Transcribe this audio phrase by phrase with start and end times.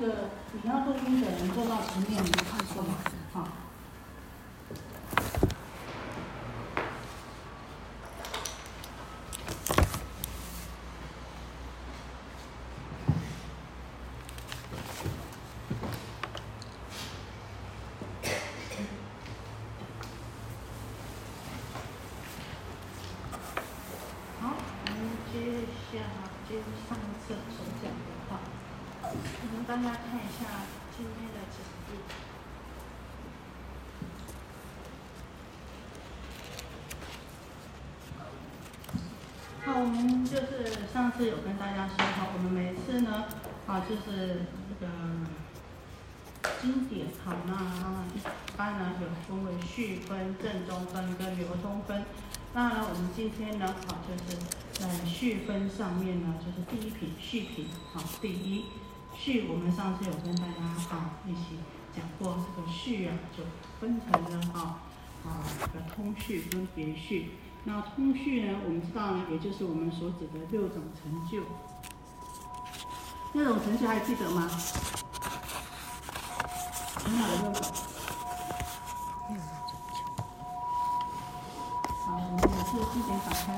[0.00, 0.14] 这个
[0.52, 2.94] 你要做音的人做到前面，你看错吗？
[3.32, 3.48] 好。
[24.40, 24.54] 好，
[24.84, 24.96] 我们
[25.32, 25.98] 接下
[26.48, 26.54] 接
[26.88, 28.38] 上次所讲的话，
[29.02, 30.44] 我们大家看一下
[30.96, 31.58] 今天的讲
[31.88, 31.90] 义。
[39.64, 43.24] 好，我们就是上次有跟大家说哈，我们每次呢，
[43.66, 44.92] 啊，就是这个
[46.62, 47.54] 经典，好，那
[48.14, 52.04] 一般呢有分为序分、正中分跟流通分。
[52.54, 54.38] 那呢，我们今天呢，好，就是
[54.72, 58.64] 在序分上面呢，就是第一品序品，好，第一
[59.14, 61.58] 序，我们上次有跟大家啊一起
[61.94, 63.44] 讲过，这个序啊就
[63.78, 64.80] 分成了啊
[65.24, 67.32] 啊这个通序跟别序。
[67.68, 71.42] 那通序呢，我们知道呢，也就是我们所指的六种成就。
[73.34, 74.48] 六种成就还记得吗？
[77.04, 77.62] 有哪六种？
[82.06, 83.52] 好，我们每次经典打开，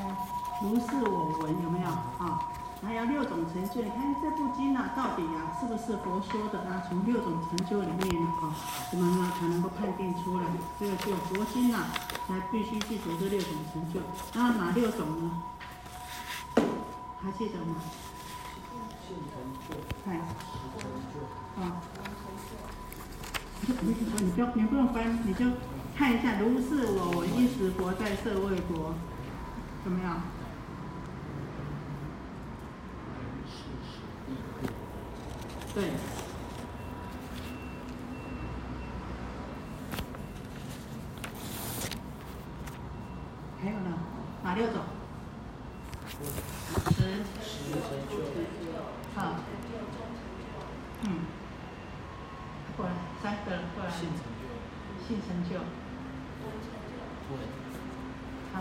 [0.60, 2.50] 如是我闻有没有啊？
[2.82, 6.82] 还有六种成就，你看这部经啊，到底啊是不是佛说的啊？
[6.88, 8.50] 从六种成就里面啊，
[8.90, 10.46] 我们呢才能够判定出来，
[10.80, 11.86] 这个就佛经啊，
[12.30, 13.98] 才必须记住这六种成就。
[14.34, 15.42] 那哪六种呢？
[17.20, 17.74] 还记得吗？
[20.06, 20.20] 哎，
[21.60, 21.82] 啊，
[23.66, 25.44] 你就你你不用你不用翻，你就
[25.98, 28.94] 看一下，如是我我一时活在社会国，
[29.82, 30.22] 怎么样？
[35.74, 35.90] 对。
[43.62, 43.92] 还有呢？
[44.42, 44.76] 哪六种？
[46.88, 47.20] 十。
[49.14, 49.34] 好。
[51.02, 51.06] 嗯。
[52.74, 53.90] 过来，三个人过来。
[53.90, 54.48] 性成就。
[55.06, 55.50] 性成就。
[57.28, 57.36] 对。
[58.54, 58.56] 好。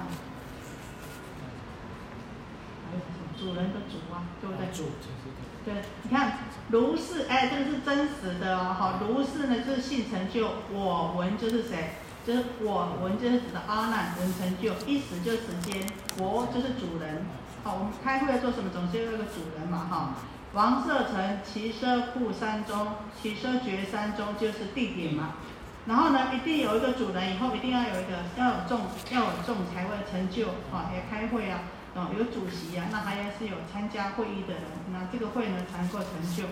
[2.84, 3.24] 还有什么？
[3.40, 4.68] 主人的主啊，对不对？
[4.68, 5.32] 主就是
[5.64, 6.40] 对，你看
[6.72, 11.96] 如是，哎，这个是真实的哦，好，如是呢就是性成就，我闻就是谁？
[12.28, 15.82] 就是我闻就是指的阿难闻成就，一时就是时间，
[16.16, 17.26] 佛就是主人，
[17.64, 18.70] 好，我们开会要做什么？
[18.72, 20.16] 总是要有个主人嘛，哈。
[20.54, 22.88] 王舍城骑奢库山中，
[23.20, 25.36] 骑奢绝山中就是地点嘛。
[25.88, 28.82] 然后呢，一定有一个主人，以后一定要有一个要有众，
[29.12, 31.62] 要有众才会成就，啊，也开会啊。
[32.18, 36.44] 有主席呀、那还要是有参加会议的人，那这个会呢才能够成就。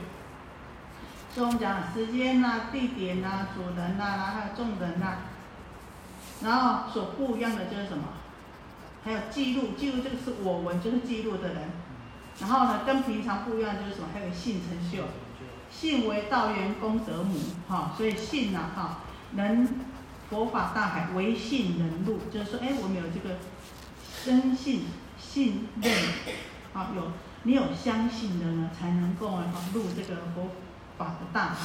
[1.34, 5.18] 所以我们讲时间呐、地点呐、主人呐、然后还有众人呐、
[6.42, 8.06] 然后所不一样的就是什么？
[9.04, 11.70] 还有记录，记录这个是我闻，就是记录的人。
[12.40, 14.08] 然后呢，跟平常不一样就是什么？
[14.14, 15.04] 还有性成就，
[15.72, 19.68] 性为道源功德母，哈、所以性呐、哈、能
[20.30, 23.36] 佛法大海唯信能入，就是说，哎，我们有这个
[24.24, 24.86] 深信。
[25.38, 25.94] 信任，
[26.74, 27.12] 啊，有
[27.44, 30.48] 你有相信的呢，才能够啊入这个佛
[30.98, 31.58] 法的大海。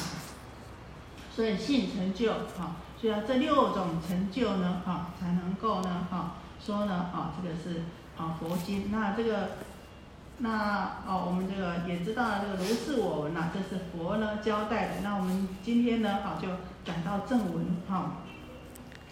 [1.34, 7.84] 所以信成就，哈，所以这六种成就呢，哈，才能够呢，哈，说呢，啊，这个是
[8.18, 8.90] 啊佛经。
[8.92, 9.52] 那这个，
[10.36, 15.00] 那哦，我们这个也知道了，这个如是我闻呐，这是佛呢交代的。
[15.02, 16.46] 那我们今天呢，好就
[16.84, 18.18] 讲到正文，哈。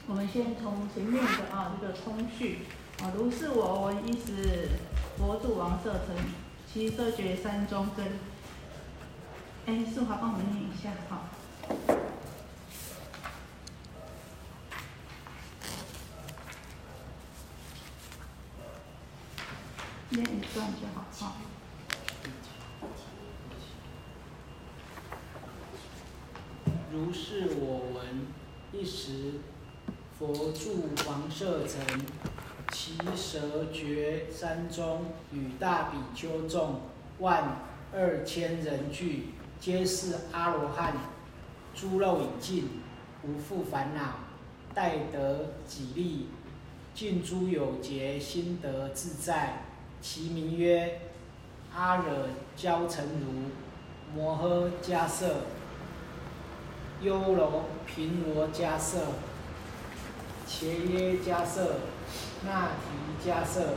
[0.07, 2.59] 我们先从前面的啊这个通序。
[3.03, 4.69] 啊，如是我闻一时，
[5.17, 6.15] 佛住王舍城，
[6.71, 8.07] 其色觉山中真。
[9.65, 11.25] 哎，素华帮我们念一下，好。
[20.11, 21.37] 念一段就好，好。
[26.93, 28.27] 如是我闻
[28.73, 29.41] 一时，
[30.19, 31.81] 佛住王舍城。
[32.71, 36.81] 其蛇绝山中，与大比丘众
[37.19, 37.57] 万
[37.93, 40.95] 二千人聚，皆是阿罗汉，
[41.75, 42.69] 诸肉已尽，
[43.25, 44.21] 无复烦恼，
[44.73, 46.29] 待得己利，
[46.95, 49.65] 尽诸有劫，心得自在。
[50.01, 51.01] 其名曰
[51.75, 53.51] 阿惹迦陈如、
[54.15, 55.43] 摩诃迦舍、
[57.03, 58.99] 优柔频罗迦舍、
[60.51, 61.77] 伽耶迦舍。
[62.43, 63.75] 那提迦舍、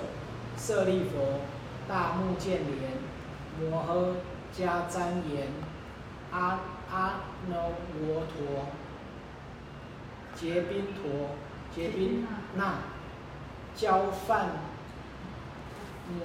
[0.57, 1.41] 舍利佛、
[1.87, 2.97] 大目犍连、
[3.59, 4.15] 摩诃
[4.57, 5.49] 迦旃延、
[6.31, 6.59] 阿
[6.89, 7.53] 阿耨
[7.99, 8.67] 罗陀，
[10.33, 11.35] 结宾陀，
[11.75, 12.25] 结宾
[12.55, 12.75] 那，
[13.75, 14.47] 交饭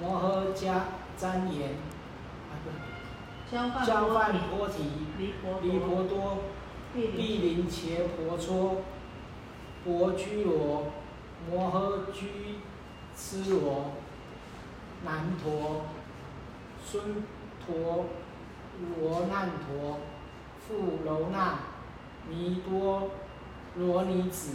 [0.01, 0.83] 摩诃迦
[1.19, 1.71] 旃延，
[2.49, 4.83] 啊不，交饭交饭离波提，
[5.17, 5.33] 离
[5.79, 6.37] 婆多，
[6.93, 8.83] 毗毗陵伽婆娑，
[9.83, 10.87] 婆居罗，
[11.49, 12.27] 摩诃居
[13.13, 13.91] 毗罗，
[15.05, 15.83] 南陀，
[16.85, 17.23] 孙
[17.65, 18.05] 陀
[18.97, 19.99] 罗难陀，
[20.59, 21.59] 富楼那，
[22.29, 23.11] 弥多
[23.75, 24.51] 罗尼子，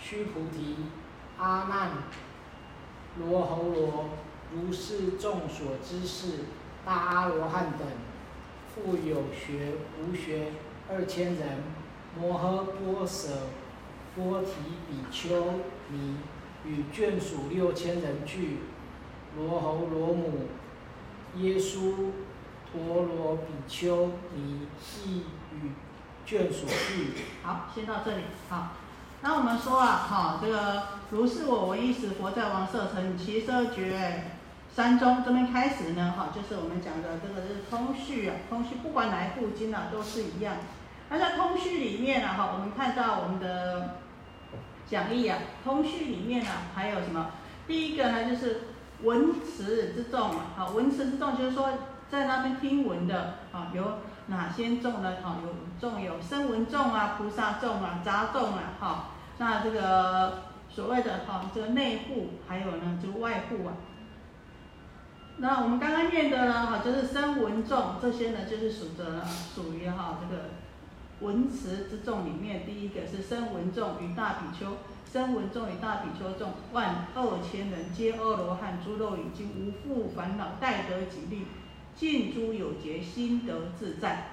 [0.00, 0.76] 须菩提，
[1.38, 1.90] 阿难，
[3.18, 4.04] 罗侯罗，
[4.52, 6.44] 如是众所知是
[6.86, 7.86] 大阿罗汉等，
[8.74, 10.52] 复有学无学
[10.90, 11.62] 二千人，
[12.18, 13.28] 摩诃波舍
[14.18, 14.50] 波提
[14.88, 15.60] 比丘
[15.90, 16.16] 尼
[16.64, 18.58] 与眷属六千人俱，
[19.36, 20.48] 罗侯罗母
[21.36, 22.10] 耶稣
[22.70, 24.66] 陀罗比丘尼
[25.04, 25.22] 亦
[25.54, 25.70] 与
[26.26, 27.12] 眷属俱。
[27.44, 28.24] 好，先到这里。
[28.48, 28.72] 好，
[29.22, 34.24] 那我们说啊，哈，这个如是我闻一时，佛在王舍城其舍觉
[34.74, 40.56] 山中这边开始呢，哈，就是我们讲的这个是通序啊，通序不管哪一部经啊都是一样。
[41.08, 44.00] 那在通序里面啊，哈，我们看到我们的
[44.90, 47.30] 讲义啊，通序里面啊还有什么？
[47.66, 48.62] 第一个呢就是
[49.02, 51.70] 文词之众啊，好，文词之众就是说
[52.10, 53.98] 在那边听闻的啊有。
[54.30, 55.14] 哪些众呢？
[55.22, 59.04] 好，有众有声闻众啊，菩萨众啊，杂众啊，哈。
[59.38, 63.72] 那这个所谓的哈，这个内护还有呢，这个外护啊。
[65.38, 69.24] 那我们刚刚念的呢，哈，就是声闻众这些呢，就是属着
[69.54, 70.42] 属于哈这个
[71.20, 74.76] 文词之众里面，第一个是声闻众与大比丘，
[75.12, 81.46] 声闻众与大比丘众万二千人，皆阿罗汉，诸肉已经无复烦恼，待得吉利。
[81.96, 84.28] 尽诸有节，心得自在。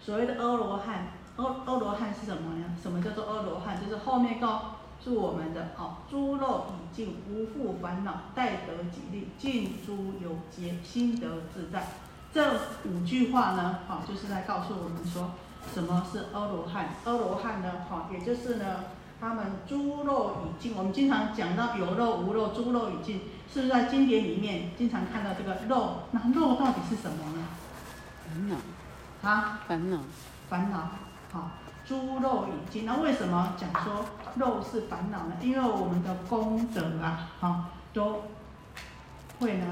[0.00, 2.64] 所谓的阿罗汉，阿阿罗汉是什么呢？
[2.82, 3.80] 什么叫做阿罗汉？
[3.80, 11.99] 就是后面告诉我们的哦，诸肉已尽，无复烦恼，待得吉利，尽诸有节，心得自在。
[12.32, 12.52] 这
[12.84, 15.30] 五句话呢，哈，就是在告诉我们说，
[15.74, 16.90] 什么是阿罗汉？
[17.04, 18.84] 阿罗汉呢，哈，也就是呢。
[19.22, 23.20] 他们猪肉已尽，我们经常讲到有肉无肉，猪肉已尽，
[23.52, 26.04] 是不是在经典里面经常看到这个肉？
[26.12, 27.44] 那肉到底是什么呢？
[28.26, 28.56] 烦恼
[29.28, 29.98] 啊，烦恼，
[30.48, 30.88] 烦恼。
[31.32, 31.50] 好，
[31.86, 34.06] 猪肉已尽，那为什么讲说
[34.36, 35.36] 肉是烦恼呢？
[35.42, 38.22] 因为我们的功德啊，哈，都
[39.38, 39.66] 会呢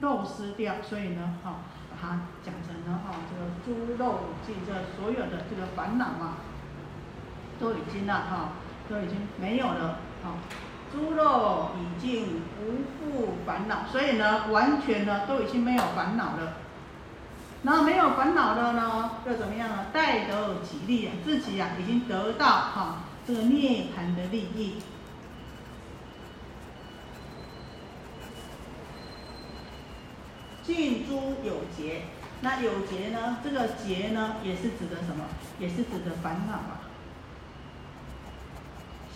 [0.00, 1.56] 肉失掉，所以呢，哈，
[2.00, 6.38] 把它讲成了哈，这个猪肉已尽，这所有的这个烦恼啊，
[7.58, 8.52] 都已经了哈。
[8.88, 10.34] 都已经没有了，好，
[10.92, 16.52] 猪肉已经无复烦恼，所以呢，完全呢都已经没有烦恼了。
[17.62, 19.86] 那没有烦恼了呢，又怎么样呢？
[19.92, 24.74] 待得吉利啊，自己呀已经得到哈这个涅槃的利益。
[30.66, 32.02] 尽诸有节，
[32.40, 33.38] 那有节呢？
[33.44, 35.24] 这个节呢，也是指的什么？
[35.60, 36.80] 也是指的烦恼啊。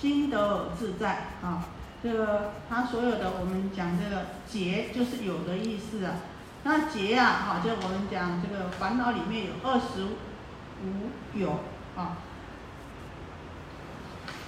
[0.01, 1.65] 心得自在啊，
[2.03, 6.15] 这个他所有的我们讲这个劫就是有的意思啊。
[6.63, 11.51] 那劫啊，哈，就我们讲这个烦恼里面有二十五有
[11.97, 12.17] 啊。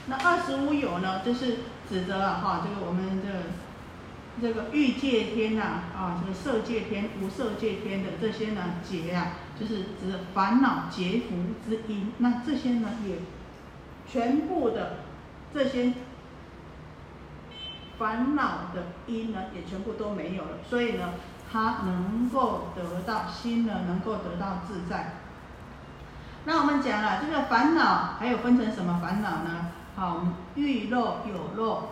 [0.07, 3.45] 那二十五有呢，就是指的哈，这个我们的
[4.41, 5.63] 这个欲界天呐，
[5.97, 11.37] 啊，这个色界天、无色界天的这些呢劫啊，就是指烦恼劫福
[11.69, 12.13] 之因。
[12.19, 13.17] 那这些呢也
[14.11, 14.99] 全部的。
[15.55, 15.93] 这些
[17.99, 21.11] 烦恼的因呢，也全部都没有了，所以呢，
[21.53, 25.17] 他能够得到心呢，能够得到自在。
[26.47, 29.67] 那我们讲了这个烦恼，还有分成什么烦恼呢？
[29.95, 31.91] 好，欲肉有肉，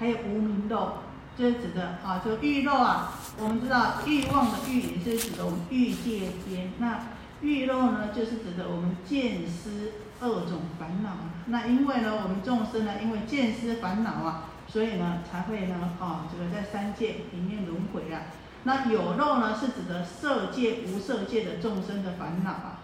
[0.00, 0.94] 还有无名肉，
[1.36, 7.00] 就是指的啊，就欲肉啊，我们知道欲望的欲也是指的我们欲界天，那
[7.42, 9.92] 欲肉呢，就是指的我们见思。
[10.22, 11.12] 二种烦恼，
[11.46, 18.24] 那因为呢，我们众生呢，因为见思烦恼啊，所以呢，才会呢，啊，这个在三界里面轮回啊。
[18.64, 22.79] 那有肉呢，是指的色界、无色界的众生的烦恼啊。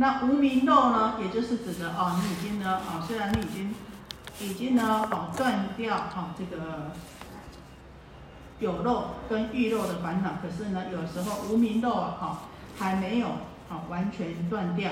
[0.00, 3.74] 那无名肉呢，也就是指的哦，你已经呢，啊，虽然你已经
[4.40, 6.92] 已经呢，哦，断掉哈这个
[8.60, 12.38] 有肉跟欲肉的烦恼，可是呢，有时候无名肉啊，哈。
[12.80, 13.26] 还没有
[13.68, 14.88] 啊，完全断掉。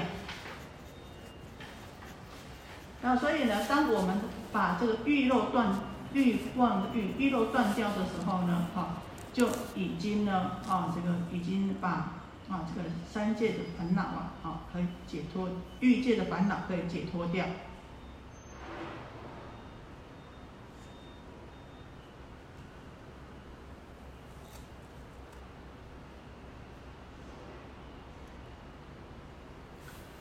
[3.00, 5.68] 那所以呢，当我们把这个欲肉断
[6.12, 8.96] 欲望的欲欲肉断掉的时候呢，哈，
[9.32, 9.46] 就
[9.76, 12.14] 已经呢，啊，这个已经把
[12.48, 15.48] 啊这个三界的烦恼啊，啊可以解脱，
[15.80, 17.44] 欲界的烦恼可以解脱掉。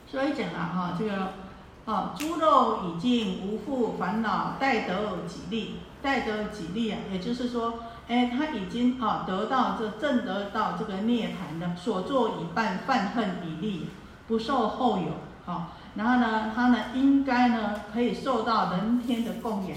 [0.08, 1.32] 所以讲啊，哈，这个，
[1.84, 13.88] 啊，猪肉已经，无复烦恼，待得几利，待得几利啊，也就是说，哎，他已经啊得到这正得到这个涅槃的，所作已办，犯恨已立，
[14.28, 15.12] 不受后有，
[15.44, 19.76] 好，然后呢，他呢应该呢可以受到人天的供养。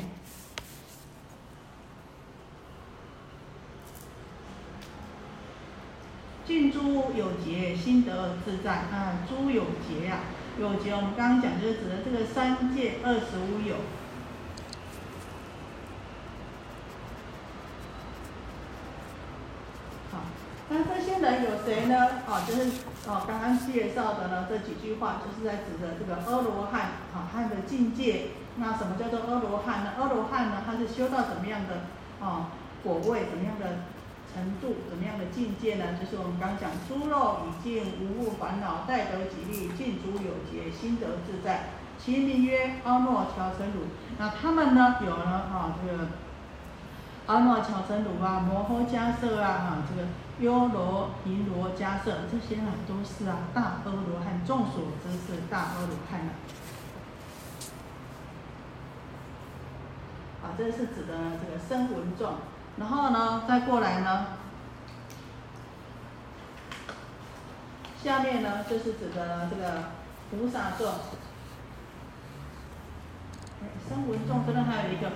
[6.46, 8.72] 近诸有节，心得自在。
[8.72, 10.22] 啊，诸有节呀，
[10.60, 13.76] 有节我们刚刚讲就是指的这个三界二十五有。
[20.12, 20.22] 好，
[21.22, 22.08] 那这些人有谁呢？
[22.28, 22.72] 哦，就是
[23.08, 26.82] 哦，刚刚介绍的呢这几句话，就是在指的这个阿罗汉
[27.14, 28.32] 啊，他的境界。
[28.58, 29.92] 那什么叫做阿罗汉呢？
[30.00, 31.88] 阿罗汉呢，他是修到什么样的
[32.20, 32.48] 哦
[32.84, 33.84] 果位，怎么样的？
[34.32, 35.98] 程度怎么样的境界呢？
[36.00, 41.70] 就是我们刚讲，猪肉已尽，无物烦恼，待得吉利，尽诸有节，心得自在。
[41.98, 43.90] 其名曰阿耨乔成鲁。
[44.20, 46.04] 那他们呢，有了啊，这个
[47.30, 50.08] 阿耨巧成如啊，摩诃迦摄啊，哈，这个
[50.40, 56.34] 优罗频罗迦摄，这些呢都是啊大阿罗汉，众所周知是大阿罗汉啊。
[60.42, 62.34] 啊，这是指的这个声闻众。
[62.78, 64.26] 然后呢，再过来呢，
[68.04, 69.84] 下面呢就是指的这个
[70.32, 70.88] 菩萨众。
[73.88, 75.12] 声闻众这边还有一个，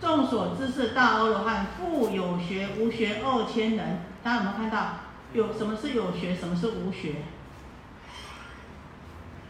[0.00, 4.00] 众所知是大阿罗汉，复有学无学二千人。
[4.22, 4.88] 大家有没有看到？
[5.32, 7.16] 有什么是有学，什么是无学？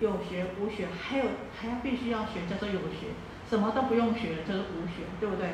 [0.00, 1.24] 有学无学，还有
[1.58, 3.14] 还要必须要学，叫做有学；
[3.48, 5.50] 什么都不用学，叫做无学，对不对？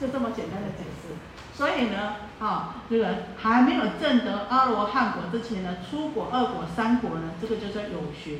[0.00, 1.14] 就这么简单的解释，
[1.54, 8.38] 所以呢，啊，这个还没有证得阿罗汉果之前呢，出果、二果、三果呢，这个就叫有学。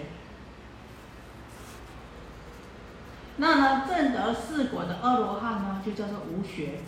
[3.41, 6.81] 那呢，证得四果的阿罗汉呢，就叫做无学。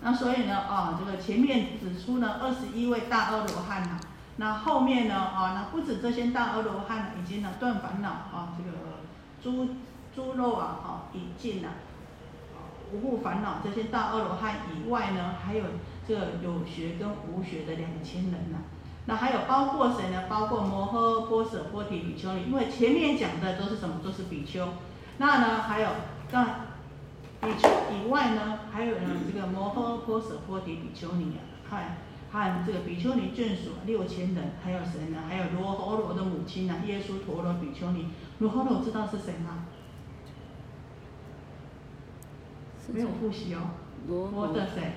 [0.00, 4.00] 那所以呢，啊，这个前面指出呢，二十一位大阿罗汉呐，
[4.36, 9.02] 那后面呢，啊，那不止这些大阿罗汉已经呢断烦恼啊，这个
[9.42, 9.74] 猪
[10.16, 11.68] 猪肉啊，啊，已尽了，
[12.92, 15.64] 无故烦恼这些大阿罗汉以外呢，还有
[16.06, 18.58] 这个有学跟无学的两千人呐，
[19.06, 20.24] 那还有包括谁呢？
[20.28, 23.96] 包括摩诃波舍波提比丘尼，因为前面讲的都是什么？
[24.02, 24.68] 都是比丘，
[25.18, 25.88] 那呢，还有
[26.32, 26.68] 那。
[27.40, 31.38] 比丘以外呢，还有呢，这个摩诃波舍波提比丘尼啊，
[31.70, 31.96] 看，
[32.32, 35.18] 看这个比丘尼眷属六千人，还有谁呢？
[35.28, 38.08] 还有罗侯罗的母亲呢，耶稣陀罗比丘尼。
[38.40, 39.66] 罗侯罗知道是谁吗？
[42.92, 43.60] 没有复习哦。
[44.08, 44.92] 我的谁？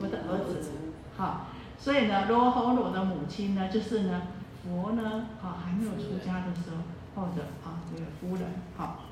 [0.00, 0.72] 我的儿子。
[1.16, 1.46] 好，
[1.78, 4.22] 所以呢，罗侯罗的母亲呢，就是呢，
[4.62, 9.04] 佛呢，啊，还没有出家的时候，或者啊，这个夫人，好，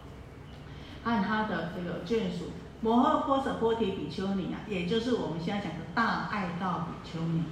[1.05, 2.51] 按他的这个眷属。
[2.83, 7.45] 摩诃波舍波提比丘尼啊，也就是我们现在讲的大爱道比丘尼。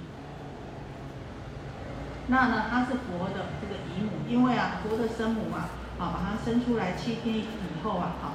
[2.27, 5.67] 那呢，她是佛的这个姨母，因为啊，佛的生母啊，
[5.99, 7.45] 啊，把她生出来七天以
[7.83, 8.33] 后啊，好，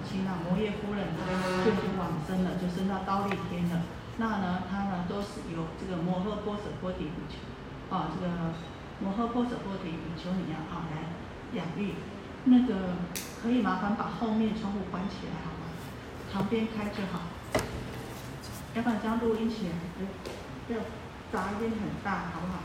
[0.00, 1.20] 母亲啊，摩耶夫人呢
[1.62, 3.82] 就已经往生了，就升到刀立天了。
[4.16, 8.32] 那呢，他呢，都是由这个摩诃波舍波提比丘，啊，这个
[9.00, 11.12] 摩诃波舍波提比丘尼啊，好来
[11.52, 11.96] 养育。
[12.44, 12.96] 那个
[13.42, 15.68] 可以麻烦把后面窗户关起来好吗？
[16.32, 17.20] 旁边开就好，
[18.72, 19.72] 要不然这样录音起来，
[20.66, 20.80] 不要
[21.30, 22.60] 杂音很大，好不好？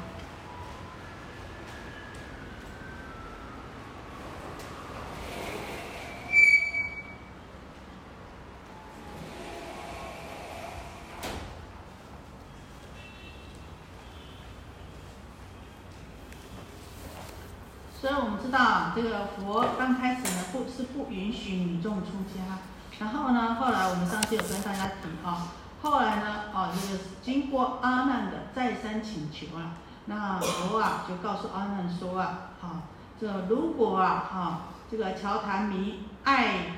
[18.02, 22.60] 所以我们知道，这个佛刚开始呢，不是不允许女众出家。
[22.98, 25.50] 然后呢，后来我们上次有跟大家提啊，
[25.82, 29.74] 后来呢，哦，这个经过阿难的再三请求啊，
[30.06, 32.84] 那佛啊就告诉阿难说啊，哈，
[33.20, 36.78] 这如果啊，哈，这个乔檀弥爱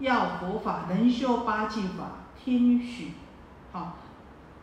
[0.00, 2.06] 要佛法，能修八敬法，
[2.44, 3.12] 听许，
[3.70, 3.98] 好，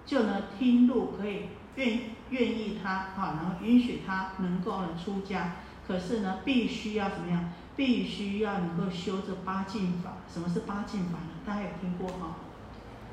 [0.05, 1.43] 就能听入可以
[1.75, 5.51] 愿愿意他啊，然后允许他能够呢出家，
[5.87, 7.51] 可是呢，必须要怎么样？
[7.75, 10.13] 必须要能够修这八进法。
[10.31, 11.29] 什么是八进法呢？
[11.45, 12.35] 大家有听过哈？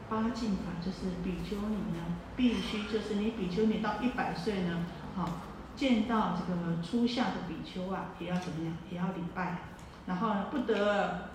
[0.09, 2.05] 八进法就是比丘尼呢，
[2.37, 4.85] 必须就是你比丘尼到一百岁呢，
[5.17, 5.29] 好
[5.77, 8.75] 见到这个初夏的比丘啊，也要怎么样？
[8.91, 9.59] 也要礼拜，
[10.07, 11.31] 然后呢，不得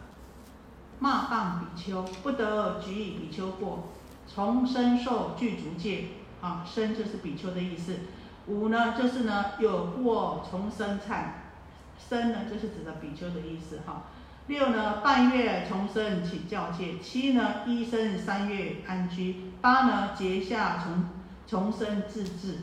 [1.00, 3.90] 骂谤比丘，不得举以比丘过，
[4.28, 6.10] 从身受具足戒，
[6.42, 7.96] 啊，身就是比丘的意思，
[8.48, 11.26] 五呢就是呢有过重生忏，
[11.98, 14.04] 身呢就是指的比丘的意思哈。
[14.48, 21.06] 六呢，半月重生请教戒；七呢，一生三月安居；八呢，结下重
[21.48, 22.60] 重生自治。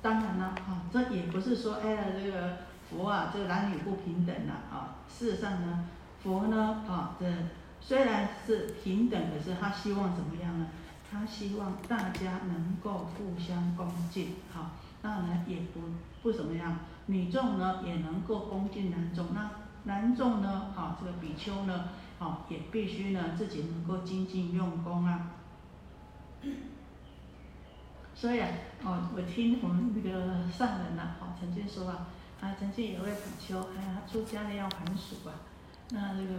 [0.00, 4.94] 当然了，哈，这也不是说，哎呀，这个佛啊，这个男女不平等了啊。
[5.08, 5.86] 事实上呢，
[6.22, 7.26] 佛呢，啊，这
[7.80, 10.68] 虽然是平等，可是他希望怎么样呢？
[11.10, 15.80] 他希望大家能够互相恭敬，好，当然也不
[16.22, 16.78] 不怎么样。
[17.06, 19.50] 女众呢也能够恭敬男众，那
[19.84, 25.30] 男众呢，好这个比丘呢，好也必须呢自己能够精进用功啊。
[28.14, 28.48] 所以啊，
[28.82, 32.08] 哦，我听我们那个上人呐，好曾经说啊，
[32.40, 35.34] 啊曾经有位比丘，哎呀出家了要还俗啊，
[35.90, 36.34] 那这个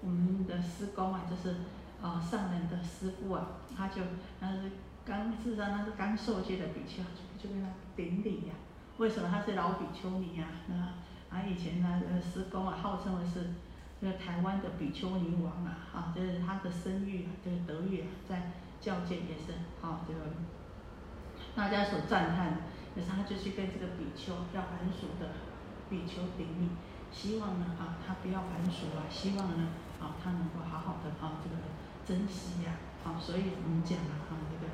[0.00, 1.58] 我们的师公啊，就是
[2.02, 4.02] 啊上人的师傅啊，他就
[4.40, 4.70] 那是
[5.04, 8.54] 刚事实上那是刚受戒的比丘，就就跟他顶礼呀。
[8.98, 10.46] 为什么他是老比丘尼呀？
[10.68, 10.74] 那
[11.36, 13.50] 啊以前呢，呃师公啊，号称的是
[14.00, 20.20] 这个台湾的比丘尼王啊，啊，就是他的声誉啊，这个德誉啊，在教界也是啊，这个
[21.54, 22.56] 大家所赞叹的。
[22.92, 25.30] 可是他就去跟这个比丘要还俗的
[25.88, 26.68] 比丘顶礼，
[27.12, 29.68] 希望呢啊，他不要还俗啊，希望呢
[30.00, 31.56] 啊，他能够好好的啊，这个
[32.10, 32.74] 珍惜呀，
[33.06, 34.72] 啊，所以我们讲啊，哈这个。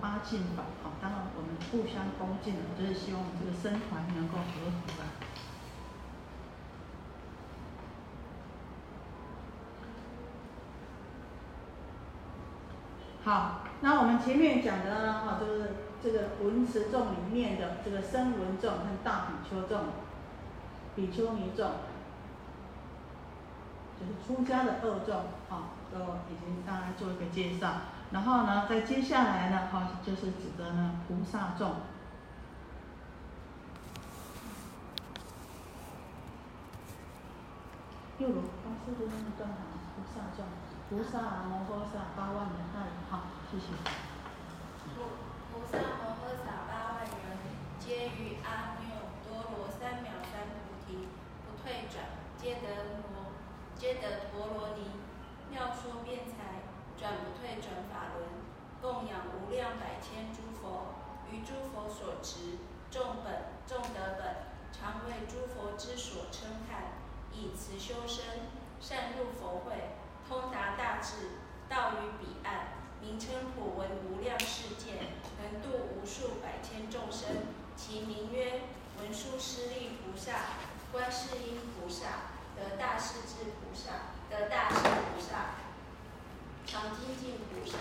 [0.00, 5.04] 八敬法，好，当然我们互相恭敬，就是希望这个僧团能够和睦啊。
[13.22, 19.80] 好，那我们前面讲的呢，哈，就是这个文词众里面的这个声闻众和大比丘众、
[20.94, 21.70] 比丘尼众，
[23.98, 25.16] 就是出家的二众，
[25.48, 25.98] 啊，都
[26.30, 27.72] 已经大家做一个介绍。
[28.12, 31.76] 然后呢，在接下来呢，哈，就是指的呢菩萨众。
[38.18, 39.60] 又如八四的那个段行，
[39.92, 40.46] 菩萨众，
[40.88, 43.66] 菩萨摩诃萨八万人，那里好，谢谢。
[44.94, 45.04] 菩
[45.52, 47.12] 菩萨摩诃萨八万人，
[47.78, 51.08] 皆于阿耨多罗三藐三菩提
[51.44, 52.08] 不退转，
[52.40, 52.66] 皆得
[53.12, 53.15] 罗，
[53.78, 54.90] 皆得陀罗尼，
[55.50, 56.56] 妙说辩才。
[56.98, 58.26] 转不退转法轮，
[58.80, 60.94] 供养无量百千诸佛，
[61.30, 62.56] 于诸佛所持，
[62.90, 66.84] 众本众德本，常为诸佛之所称叹，
[67.34, 68.24] 以慈修身，
[68.80, 69.74] 善入佛会，
[70.26, 71.32] 通达大智，
[71.68, 72.68] 道于彼岸，
[73.02, 77.28] 名称普闻无量世界，能度无数百千众生，
[77.76, 78.62] 其名曰
[79.02, 80.32] 文殊师利菩萨、
[80.90, 82.06] 观世音菩萨、
[82.56, 83.92] 得大势至萨、
[84.30, 85.60] 得大势菩萨。
[86.66, 87.78] 常精进菩萨、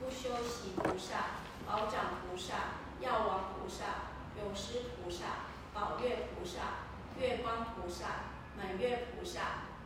[0.00, 2.54] 不修习菩萨、宝掌菩萨、
[3.00, 4.10] 药王菩萨、
[4.42, 6.82] 永师菩萨、宝月菩萨、
[7.20, 8.06] 月光菩萨、
[8.56, 9.40] 满月菩萨、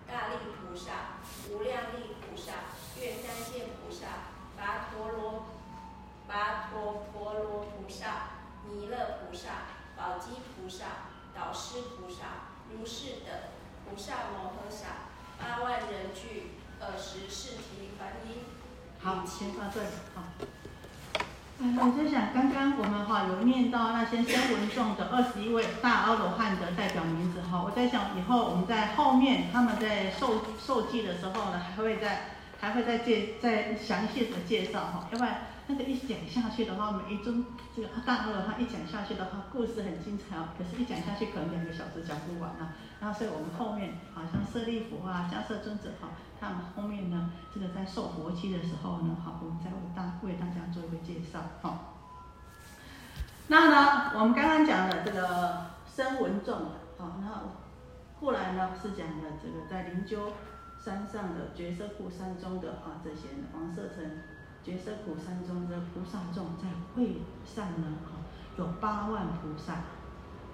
[0.08, 2.52] 大力菩萨、无量力菩萨、
[2.98, 4.06] 月三界菩萨、
[4.58, 5.44] 跋陀罗、
[6.26, 8.30] 跋陀婆罗菩萨、
[8.64, 9.48] 弥勒菩萨、
[9.96, 10.84] 宝积菩萨、
[11.34, 12.24] 导师菩萨，
[12.72, 13.34] 如是等
[13.84, 15.09] 菩萨摩诃萨，
[15.40, 16.52] 八万人具。
[16.82, 18.40] 二十四题梵音。
[19.02, 19.88] 好，先到这里。
[20.14, 20.22] 好。
[21.60, 35.42] 哎，我在想，刚刚我们哈有念到那些声闻众的二十一位大阿罗汉的代表名字哈，我在想以后我们在后面他们在受受记的时候呢，还会再还会再介再详细的介绍哈，要不然。
[35.70, 37.44] 那个一讲下去的话，每一尊
[37.76, 40.48] 这个大阿罗汉一讲下去的话，故事很精彩哦。
[40.58, 42.74] 可是，一讲下去可能两个小时讲不完啊。
[43.00, 46.08] 然后，所以我们后面好像舍利弗啊、迦摄尊者哈，
[46.40, 51.94] 他们后面呢，这个在受佛期的时候呢，好，我们再为大为大家做一个介绍哈。
[53.46, 56.56] 那呢，我们刚刚讲的这个声闻众
[56.98, 57.42] 啊，那
[58.20, 60.32] 后来呢是讲的这个在灵鹫
[60.84, 64.04] 山上的绝色库山中的啊这些王舍城。
[64.62, 68.20] 觉色苦山中的菩萨众在会上呢，哈，
[68.58, 69.76] 有八万菩萨。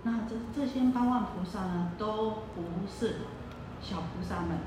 [0.04, 3.16] 那这这些八万菩萨呢，都不是
[3.82, 4.58] 小菩萨们。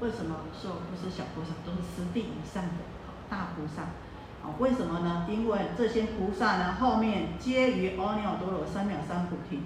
[0.00, 1.50] 为什么说不是小菩萨？
[1.64, 2.70] 都是十地以上的
[3.28, 3.82] 大菩萨。
[4.46, 5.26] 啊，为什么呢？
[5.28, 9.62] 因为这些菩萨呢，后面皆于阿耨多罗三藐三菩提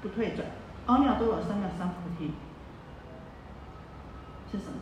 [0.00, 0.46] 不退转。
[0.86, 2.32] 阿耨多罗三藐三菩提
[4.50, 4.78] 是什么？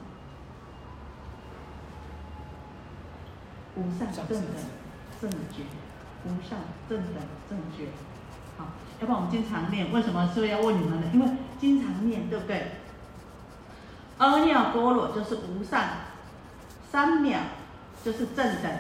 [3.77, 4.39] 无上正等
[5.21, 5.65] 正觉，
[6.25, 6.59] 无上
[6.89, 7.89] 正等正觉。
[8.57, 8.67] 好，
[9.01, 11.07] 要不然我们经常念，为什么是要问你们呢？
[11.13, 11.27] 因为
[11.59, 12.73] 经常念，对不对？
[14.19, 15.83] 阿耨多罗就是无上，
[16.91, 17.37] 三藐
[18.05, 18.71] 就是正等，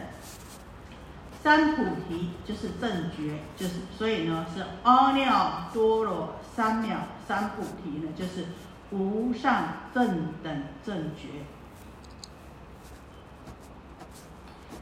[1.43, 8.45] 三菩提就是正觉，就是所以呢是阿耨多罗三藐三菩提呢，就是
[8.91, 11.43] 无上正等正觉。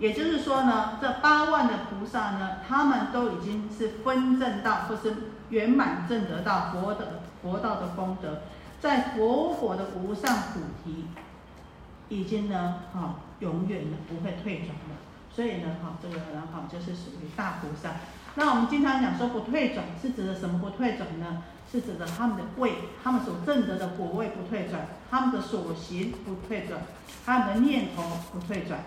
[0.02, 5.14] 也就是说呢，这八万的菩萨呢，他们都已经是分正道或是
[5.50, 8.42] 圆满正得到佛的佛道的功德，
[8.80, 11.06] 在佛果的无上菩提，
[12.08, 14.96] 已经呢，哈，永远的不会退转了。
[15.30, 17.90] 所以呢，哈，这个人哈就是属于大菩萨。
[18.34, 21.44] 那我们经常讲说不退转，是指的什么不退转呢？
[21.70, 26.80] 是指的他们的位，他们所证得的果位不退转，他们的所行不退转，
[27.24, 28.80] 他们的念头不退转。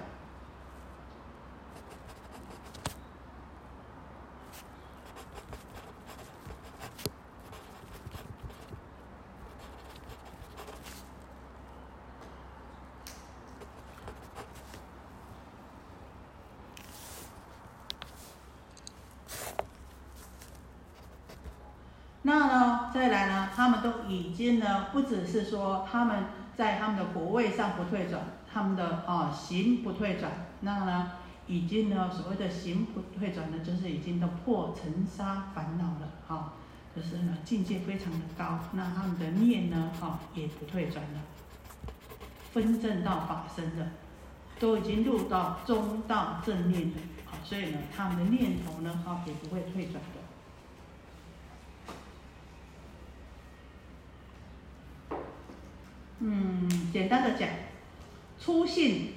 [22.27, 26.25] 那呢，再来呢，他们都已经呢，不只是说他们
[26.57, 31.11] 在他们的国位上不退转，他们的啊行不退转，那呢，
[31.47, 36.53] 已经呢所谓的行不退转呢，就是已经都破尘沙烦恼了，哈，
[36.93, 41.21] 就是呢境界非常的高，那他们的念呢，哈也不退转了，
[42.51, 43.87] 分正道法身的，
[44.59, 50.24] 都已经入到中道正念了，好，所以呢，他们的念头呢，哈也不会退转的。
[56.27, 57.47] 嗯，简单的讲，
[58.39, 59.13] 初信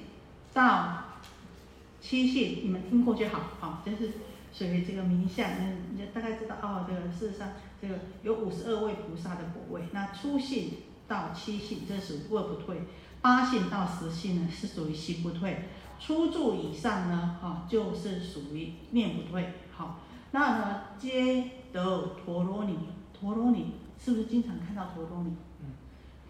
[0.53, 1.05] 到
[1.99, 4.11] 七信，你们听过就好，好，就是
[4.53, 7.49] 属于这个名相，嗯，你就大概知道哦，这个事实上
[7.81, 10.73] 这个有五十二位菩萨的果位，那初信
[11.07, 12.75] 到七信，这属于位不退；
[13.23, 15.51] 八信到十信呢，是属于心不退；
[15.99, 19.53] 初住以上呢，哈，就是属于念不退。
[19.71, 21.43] 好，那呢，皆
[21.73, 22.77] 得陀罗尼，
[23.19, 25.33] 陀罗尼是不是经常看到陀罗尼？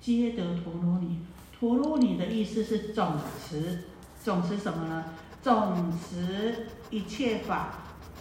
[0.01, 1.19] 皆得陀罗尼，
[1.57, 3.83] 陀罗尼的意思是总持，
[4.23, 5.05] 总持什么呢？
[5.41, 7.73] 总持一切法，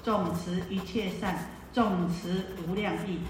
[0.02, 3.20] 总持一切善，总持无量义。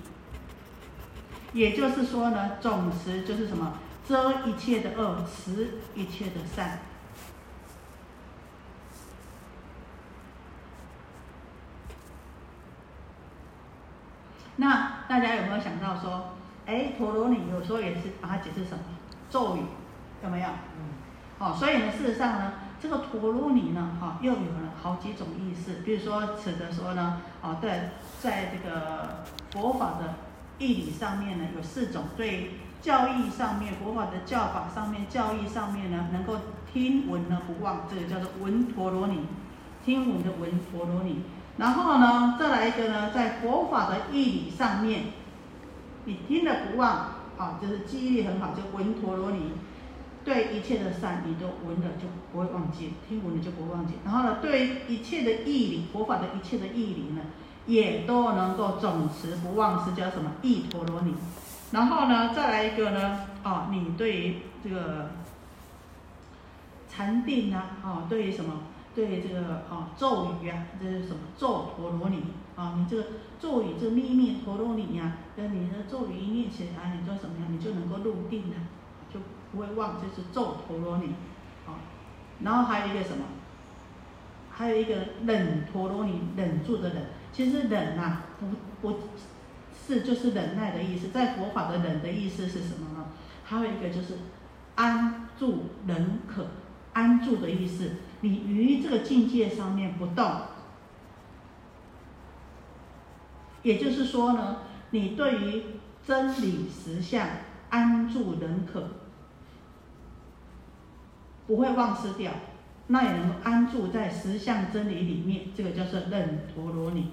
[1.53, 3.75] 也就是说呢，总持就是什么？
[4.09, 6.81] 遮一切的恶，持一切的善。
[14.57, 16.38] 那大家有没有想到说？
[16.69, 18.85] 哎，陀罗尼有时候也是把它解释什么
[19.31, 19.61] 咒语，
[20.23, 20.47] 有没有？
[20.77, 20.93] 嗯。
[21.39, 25.77] 好，所以呢，事实上呢，这个陀罗尼呢，哈，又有了好几种意思。
[25.83, 27.71] 比如说，指的说呢，哦，对
[28.21, 30.17] 在这个佛法的
[30.59, 32.51] 义理上面呢，有四种；对
[32.83, 36.37] 教义上面，佛法的教法上面，教义上面呢，能够
[36.71, 39.27] 听闻呢不忘，这个叫做闻陀罗尼，
[39.83, 41.23] 听闻的闻陀罗尼。
[41.57, 45.05] 然后呢，再来一个呢，在佛法的义理上面。
[46.09, 46.89] 你听了不忘，
[47.37, 49.53] 啊，就是记忆力很好，就闻陀罗尼，
[50.25, 53.93] 对一切的善，你都闻了就不会忘记，听闻了就不会忘记。
[54.07, 57.21] 然后呢，对一切的义理，佛法的一切的义理呢，
[57.67, 60.33] 也都能够总持不忘，是叫什么？
[60.41, 61.15] 意陀罗尼。
[61.73, 65.11] 然后呢，再来一个呢，哦，你对于这个
[66.89, 68.55] 禅定啊，哦，对于什么？
[68.95, 71.19] 对于这个哦咒语啊，这是什么？
[71.37, 72.23] 咒陀罗尼。
[72.57, 73.05] 啊，你这个
[73.39, 77.47] 咒语，这个秘密陀罗尼呀，跟你的咒语一念起来，你就怎么样？
[77.49, 78.57] 你就能够入定了，
[79.09, 79.21] 就
[79.53, 81.15] 不会忘，就是咒陀罗尼。
[81.65, 81.79] 啊，
[82.43, 83.25] 然后还有一个什么？
[84.51, 87.05] 还有一个忍陀罗尼，忍住的忍。
[87.33, 88.49] 其实忍呐，不
[88.83, 88.99] 不
[89.87, 93.07] 是就是忍耐的意思，在佛法的忍的意思是什么呢？
[93.45, 94.19] 还有一个就是
[94.75, 96.49] 安住忍可，
[96.95, 100.29] 安住的意思，你于这个境界上面不动。
[103.63, 104.59] 也就是说呢，
[104.91, 105.63] 你对于
[106.07, 107.29] 真理实相
[107.69, 108.89] 安住忍可，
[111.47, 112.33] 不会忘失掉，
[112.87, 117.11] 那也能安住在实相真理里面，这个叫做忍陀罗尼。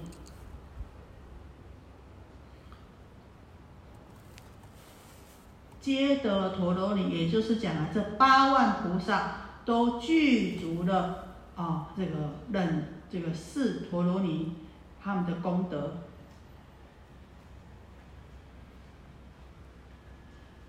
[5.81, 9.33] 皆得陀罗尼，也就是讲啊，这八万菩萨
[9.65, 12.11] 都具足了啊这个
[12.51, 14.55] 忍这个四陀罗尼
[15.03, 16.04] 他们的功德。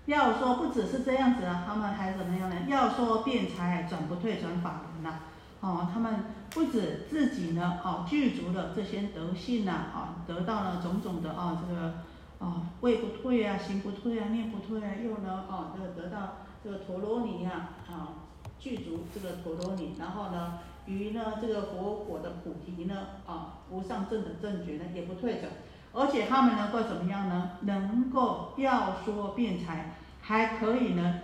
[0.07, 2.55] 要说不只是这样子啊，他们还怎么样呢？
[2.67, 5.19] 要说辩才转不退转法轮呐，
[5.59, 11.93] 哦，他们不止自己呢，哦，具足了这些德性呐，啊，得到了种种的啊，这个
[12.39, 18.23] 啊，位不退啊，行不退啊，念不退啊，又呢，哦，这个得到这个陀罗尼啊，啊，
[18.57, 25.51] 具足这个陀罗尼，然后呢，于呢这个佛果的菩提呢，啊，无上正的正觉呢，也不退转。
[25.93, 27.51] 而且他们能够怎么样呢？
[27.61, 29.95] 能够要说辩才，
[30.27, 31.21] 还可以呢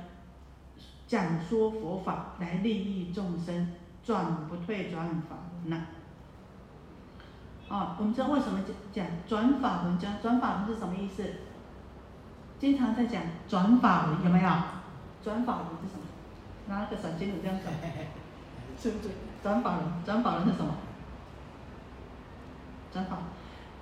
[1.06, 3.68] 讲说佛法来利益众生，
[4.02, 5.36] 转不退转法
[5.66, 5.88] 轮呐。
[7.68, 10.00] 哦，我们知道为什么讲讲转法轮？
[10.00, 11.22] 讲转法轮是什么意思？
[12.58, 14.50] 经常在讲转法轮，有没有？
[15.22, 16.06] 转法轮是什么？
[16.70, 17.74] 拿个闪金子这样转，
[18.80, 19.10] 是不是？
[19.44, 20.76] 转法轮，转法轮是什么？
[22.94, 23.18] 转法。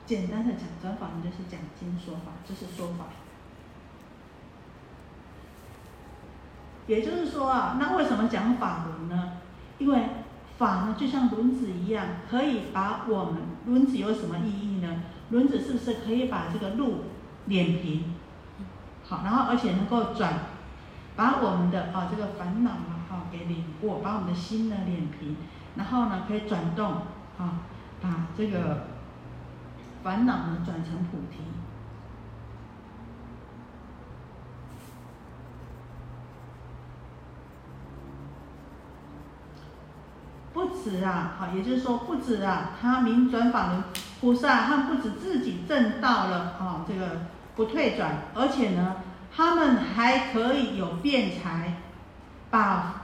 [0.08, 3.06] 简单的讲，转法轮就是讲经说法，就是说法。
[6.88, 9.34] 也就是说啊，那为什么讲法轮呢？
[9.78, 10.10] 因为
[10.58, 15.04] 法呢就像轮子一样，可以把我们轮子有什么意义呢？
[15.30, 17.06] 轮子是不是可以把这个路
[17.46, 18.16] 碾平？
[19.08, 20.34] 好，然后而且能够转，
[21.16, 25.36] 把我们的啊这个烦恼啊哈给碾过，把我们的心呢碾平，
[25.76, 26.94] 然后呢可以转动
[27.38, 27.62] 啊，
[28.02, 28.92] 把这个。
[30.04, 31.38] 烦恼呢转成菩提，
[40.54, 43.84] 不不止啊，好，也就是说不止啊，他明转法轮
[44.20, 47.24] 菩萨，他不止自己证到了啊，这个
[47.56, 48.98] 不退转，而且呢，
[49.36, 51.74] 他们还可以有辩才，
[52.50, 52.96] 把。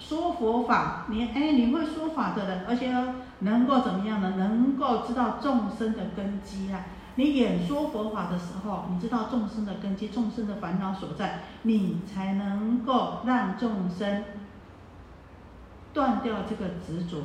[0.00, 2.94] 说佛法，你哎，你会说法的人，而且，
[3.40, 4.34] 能够怎么样呢？
[4.38, 6.86] 能够知道众生的根基啊。
[7.16, 14.22] 你演说佛法的时候，你知道众生的根基，众生的烦恼所在，你才能够让众生
[15.98, 17.20] 断掉这个执着，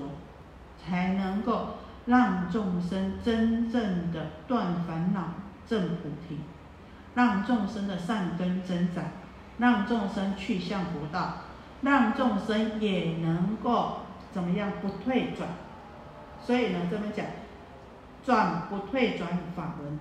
[0.84, 1.76] 才能够
[2.08, 5.36] 让众生真正的断烦恼、
[5.68, 6.40] 证菩提，
[7.14, 9.04] 让众生的善根增长，
[9.60, 11.36] 让众生去向佛道。
[11.84, 13.98] 让众生也能够
[14.32, 15.50] 怎么样不退转，
[16.42, 17.28] 所以呢，这么讲
[18.24, 20.00] 转不退转法轮，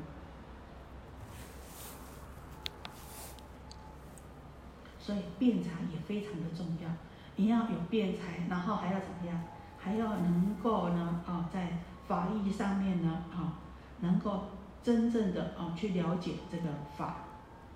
[4.98, 6.88] 所以辩才也非常的重要。
[7.36, 9.40] 你要有辩才，然后还要怎么样？
[9.78, 13.58] 还要能够呢啊，在法义上面呢啊，
[14.00, 14.44] 能够
[14.82, 16.64] 真正的啊去了解这个
[16.96, 17.16] 法。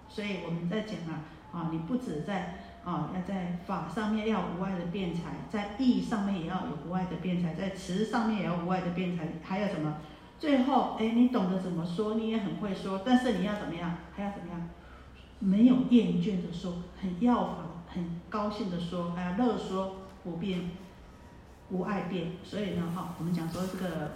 [0.09, 1.21] 所以我们在讲啊
[1.53, 2.61] 啊，你不止在。
[2.87, 9.97] 啊，要在法上面要无碍的辩才，在义上面也要有无碍的辩才，在词上面也要无碍的辩才，还有什么？
[10.39, 13.97] 最后，哎，你懂得怎么说，你也很会说，但是你要怎么样？
[14.15, 14.69] 还要怎么样？
[15.41, 17.57] 没有厌倦的说，很要法，
[17.97, 20.71] 很高兴的说，还要乐说，不变，
[21.71, 22.33] 无爱辩。
[22.45, 24.13] 所以呢，哈，我们讲说这个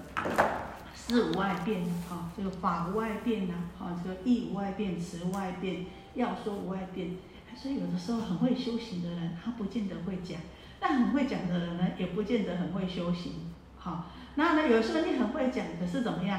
[0.95, 7.17] 事无爱辩，哈，这个法无爱辩呐，哈，这个义无爱辩，词无爱辩，要说无爱辩。
[7.57, 10.39] 所以有的时候很会修行的人，他不见得会讲；
[10.79, 13.33] 但很会讲的人呢，也不见得很会修行。
[13.79, 16.39] 好，那呢，有时候你很会讲，可是怎么样？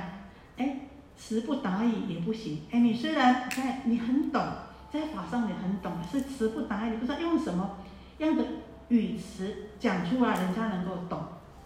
[0.58, 0.82] 哎，
[1.18, 2.62] 词不达意也不行。
[2.72, 4.42] 哎，你虽然在你很懂，
[4.92, 7.78] 在法上你很懂，是词不达意，你不知道用什么
[8.18, 8.44] 样的
[8.90, 11.20] 语词讲出来，人家能够懂。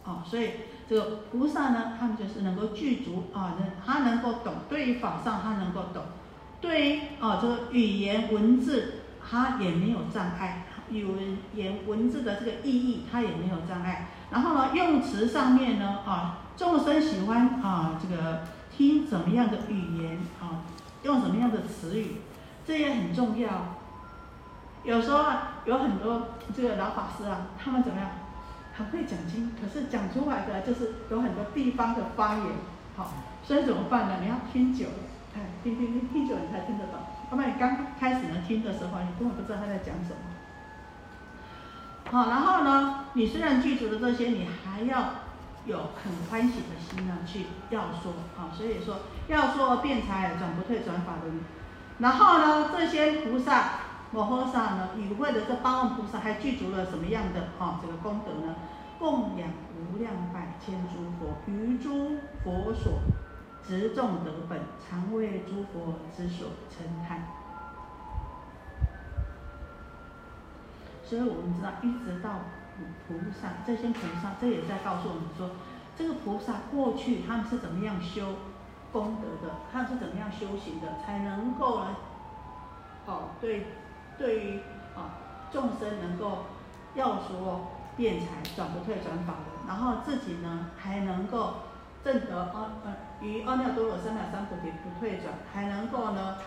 [0.04, 0.52] 哦，所以
[0.88, 6.04] 这个菩萨呢，他们就是能够具足啊，能他能够懂，对于法上他能够懂，
[6.62, 9.02] 对于啊这个语言文字。
[9.28, 11.04] 他也没有障碍，语
[11.56, 14.10] 言文字的这个意义，他也没有障碍。
[14.30, 20.62] 然后呢，用词上面呢，啊，众生喜欢啊，这个听怎么样的语言啊，
[21.02, 22.18] 用什么样的词语，
[22.66, 23.76] 这也很重要。
[24.84, 28.10] 有时候啊，有很多这个老法师啊，他们怎么样，
[28.78, 32.54] 很会讲经，可是讲出来的就是有很多地方的方言，
[32.96, 34.18] 好，所以怎么办呢？
[34.22, 34.94] 你要听久了，
[35.34, 37.00] 看，听听听，听久了你才听得懂。
[37.32, 40.18] 那么你刚开始呢听的时候，你根本不知道他在讲什么。
[42.12, 45.16] 好，然后呢，你虽然记住了这些，你还要
[45.66, 48.52] 有很欢喜的心呢，去要说好。
[48.54, 48.98] 所以说，
[49.28, 51.40] 要说辩才转不退转法轮。
[52.00, 53.70] 然后呢，这些菩萨
[54.12, 58.56] 摩诃萨呢，与会的这八万菩萨还具足了什么样的哈这个功德呢？
[59.00, 63.00] 供养无量百千诸佛，于诸佛所。
[63.68, 67.26] 执众得本，常为诸佛之所称叹。
[71.04, 72.42] 所以我们知道，一直到
[73.08, 75.50] 菩萨，这些菩萨，这也在告诉我们说，
[75.98, 78.36] 这个菩萨过去他们是怎么样修
[78.96, 81.98] 功德的，他是怎么样修行的，才能够呢？
[83.06, 83.68] 哦，对，
[84.18, 84.60] 对于
[84.96, 85.20] 啊
[85.52, 86.46] 众生能够
[86.94, 91.56] 要说变财，转不退转法轮，然后自己呢还能够
[92.06, 96.38] 证得阿呃于阿耨多罗三藐三菩提不退转，还能够呢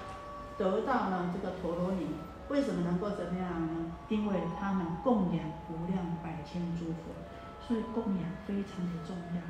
[0.57, 2.17] 得到呢这个陀罗尼。
[2.49, 3.93] 为什么能够怎么样呢？
[4.09, 7.13] 因为他们供养无量百千诸佛，
[7.61, 9.43] 所以供养非常的重要。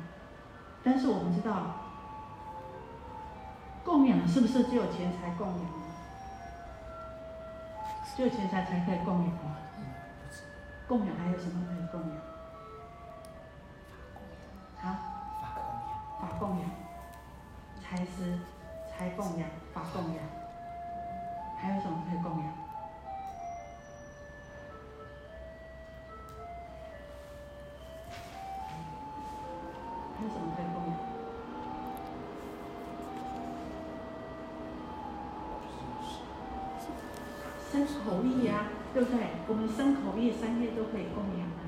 [0.83, 1.88] 但是我们知道，
[3.83, 5.57] 供养是不是只有钱财供养？
[8.15, 9.57] 只有钱财才可以供养吗？
[10.87, 12.17] 供养还有什么可以供养？
[14.83, 14.99] 啊？
[16.19, 16.69] 法供养，
[17.81, 18.39] 财施，
[18.91, 20.23] 财供养，法供养，
[21.57, 22.53] 还有什么可以供养？
[30.17, 31.08] 还有什么可以供养？
[37.71, 39.27] 生口意呀，对不对？
[39.47, 41.61] 我们生口意三业都可以供养啊。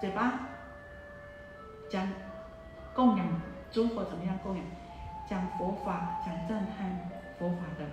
[0.00, 0.40] 嘴巴
[1.90, 2.08] 讲
[2.94, 3.26] 供养
[3.70, 4.64] 诸佛怎么样供养？
[5.28, 7.84] 讲佛法，讲赞叹佛法的，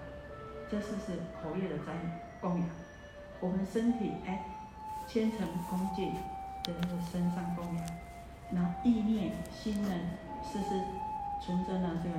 [0.70, 1.94] 这是是口业的在
[2.42, 2.70] 供养。
[3.40, 4.44] 我们身体哎，
[5.08, 5.40] 虔诚
[5.70, 6.14] 恭敬
[6.64, 7.86] 的那个身上供养，
[8.54, 9.90] 然后意念心呢，
[10.44, 10.82] 时时
[11.42, 12.16] 存着呢这个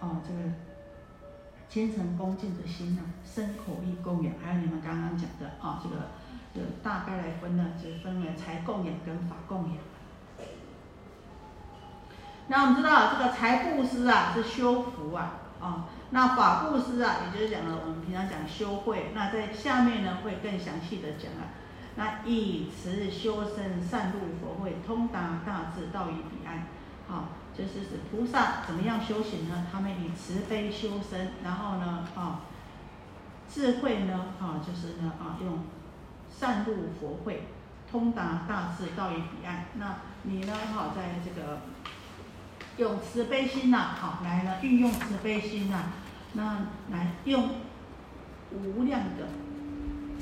[0.00, 0.40] 哦这个
[1.68, 5.96] 虔诚恭敬的心呐，身口意供养，还有你们刚刚讲的啊这个
[6.54, 9.76] 呃大概来分呢，就分为财供养跟法供养。
[12.48, 21.52] 那我们知道这个财布施啊是修福啊，啊，那法布施啊，也就是讲了我们平常讲修慧，那在下面呢会更详细的讲啊。
[21.96, 26.66] 那以慈修身，善入佛慧，通达大智，道于彼岸。
[27.08, 27.28] 啊，
[27.58, 29.66] 就是指菩萨怎么样修行呢？
[29.72, 32.42] 他们以慈悲修身，然后呢，啊，
[33.52, 35.64] 智慧呢，啊，就是呢，啊，用
[36.30, 37.48] 善入佛慧，
[37.90, 39.64] 通达大智，道于彼岸。
[39.74, 41.58] 那你呢，哈，在这个。
[42.76, 45.86] 用慈悲心呐，好来呢，运用慈悲心呐，
[46.34, 47.50] 那来用
[48.52, 49.26] 无量的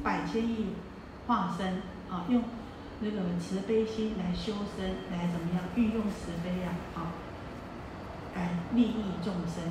[0.03, 0.69] 百千亿
[1.27, 2.43] 化身啊，用
[3.01, 7.13] 那个慈悲心来修身，来怎么样运用慈悲呀，啊，
[8.37, 9.65] 来利益众生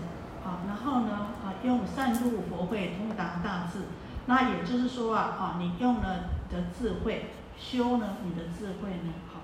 [0.43, 3.83] 啊，然后呢，啊，用善入佛慧，通达大智，
[4.25, 9.13] 那也就是说啊，啊，你用了的智慧修呢，你的智慧呢。
[9.31, 9.41] 好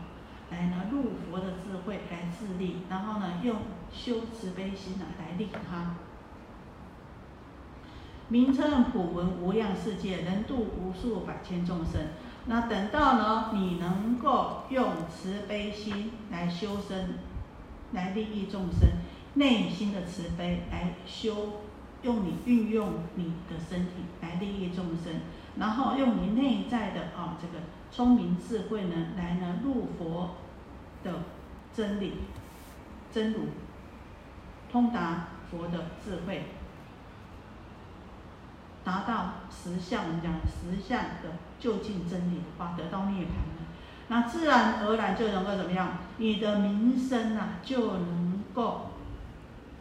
[0.49, 3.55] 来呢，入佛的智慧来自利，然后呢，用
[3.93, 5.95] 修慈悲心呢来利他。
[8.27, 12.01] 名称普闻无量世界，能度无数百千众生。
[12.45, 17.19] 那等到呢，你能够用慈悲心来修身，
[17.91, 18.89] 来利益众生，
[19.35, 21.61] 内心的慈悲来修，
[22.03, 23.91] 用你运用你的身体
[24.21, 25.21] 来利益众生，
[25.57, 30.31] 然后用你内在的啊这个聪明智慧呢，来呢入佛。
[31.03, 31.11] 的
[31.73, 32.13] 真理、
[33.11, 33.39] 真如，
[34.71, 36.43] 通达佛的智慧，
[38.83, 43.29] 达到实相，我们讲实相的就近真理的话，得到涅槃，
[44.09, 45.97] 那自然而然就能够怎么样？
[46.17, 48.90] 你的名声啊，就能够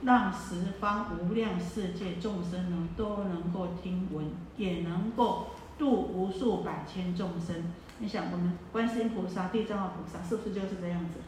[0.02, 4.24] 让十方无量世界众生呢，都能够听闻，
[4.56, 7.70] 也能够度无数百千众生。
[7.98, 11.20] 你想，我们观世音菩萨、地藏王菩萨，是不是就是这样子？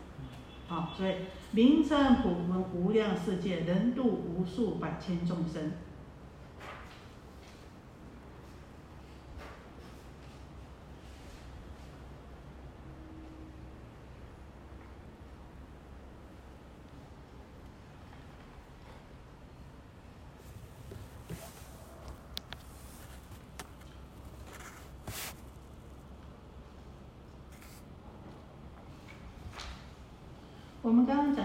[0.69, 1.17] 好，所以
[1.51, 5.73] 名称普闻无量世界，能度无数百千众生。
[30.85, 30.91] 我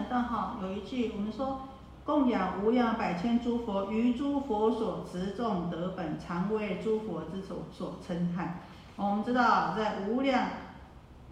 [0.08, 1.62] 们刚刚讲到哈，有一句我们说
[2.06, 8.62] 供养无量百千诸佛，于诸佛所持众得本，常为诸佛之所所称叹。
[8.96, 10.50] 我们知道在无量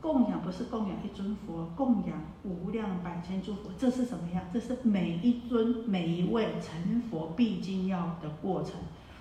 [0.01, 4.43] 供养不是供养一尊佛，供养无量百千诸佛，这是什么样？
[4.53, 8.73] 这是每一尊每一位成佛必经要的过程。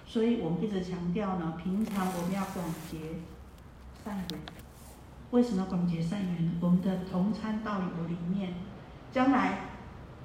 [0.07, 2.99] 所以我们一直强调呢，平常我们要广结
[4.05, 4.41] 善缘。
[5.31, 6.59] 为什么广结善缘？
[6.61, 8.53] 我们的同参道友里面。
[9.15, 9.59] 将来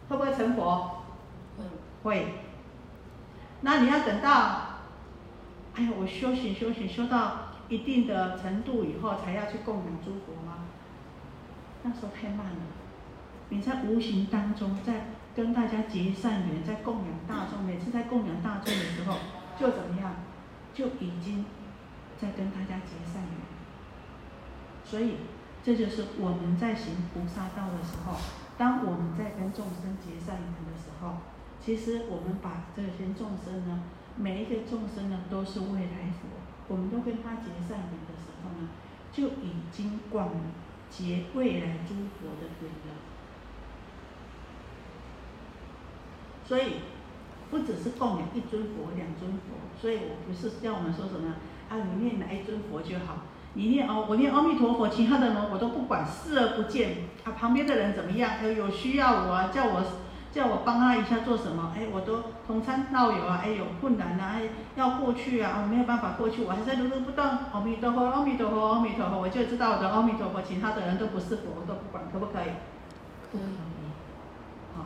[0.10, 1.04] 会不会成佛？
[1.56, 1.64] 会。
[2.02, 2.34] 会。
[3.62, 4.80] 那你要等到，
[5.76, 10.66] 哎呀，我修行修行修到一定的程度以后才要去供养诸佛吗？
[11.84, 12.62] 那时候太慢了。
[13.50, 19.18] 你在无形当中，在跟大家结善缘，在供养大众，每次在供养大众的时候，
[19.60, 20.16] 就怎么样，
[20.74, 21.46] 就已经
[22.20, 23.40] 在跟大家结善缘。
[24.84, 25.18] 所以，
[25.64, 28.18] 这就是我们在行菩萨道的时候，
[28.60, 31.16] 当我们在跟众生结善缘的时候，
[31.62, 33.84] 其实我们把这些众生呢，
[34.18, 36.28] 每一个众生呢，都是未来佛，
[36.68, 38.68] 我们都跟他结善缘的时候呢，
[39.14, 40.30] 就已经广
[40.90, 43.00] 结未来诸佛的缘了。
[46.46, 46.82] 所以，
[47.50, 51.36] 不只是供养一尊佛、两尊佛，所以我不是叫我们说什么
[51.70, 53.24] 啊，你念哪一尊佛就好，
[53.54, 56.98] 你念哦，我念阿弥陀佛，其他的呢我都不管，视而不见。
[57.24, 58.44] 啊，旁边的人怎么样？
[58.44, 59.84] 有有需要我啊，叫我
[60.32, 61.74] 叫我帮他一下做什么？
[61.76, 64.44] 哎，我都同参道友啊，哎有困难呐，哎
[64.76, 67.26] 要过去啊，我没有办法过去，我还在如如不动。
[67.26, 72.54] 阿弥陀佛，阿弥陀佛，阿弥陀佛，我就知道我的阿弥陀佛，其他的人都不是佛，我都不管，可不可以？
[73.32, 73.42] 可以。
[74.76, 74.86] 好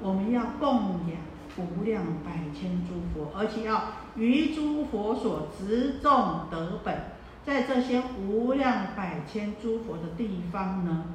[0.00, 1.18] 我们要供养
[1.58, 3.82] 无量百千诸佛，而且要
[4.16, 7.17] 于诸佛所执众得本，
[7.48, 11.06] 在这些无量百千诸佛的地方呢，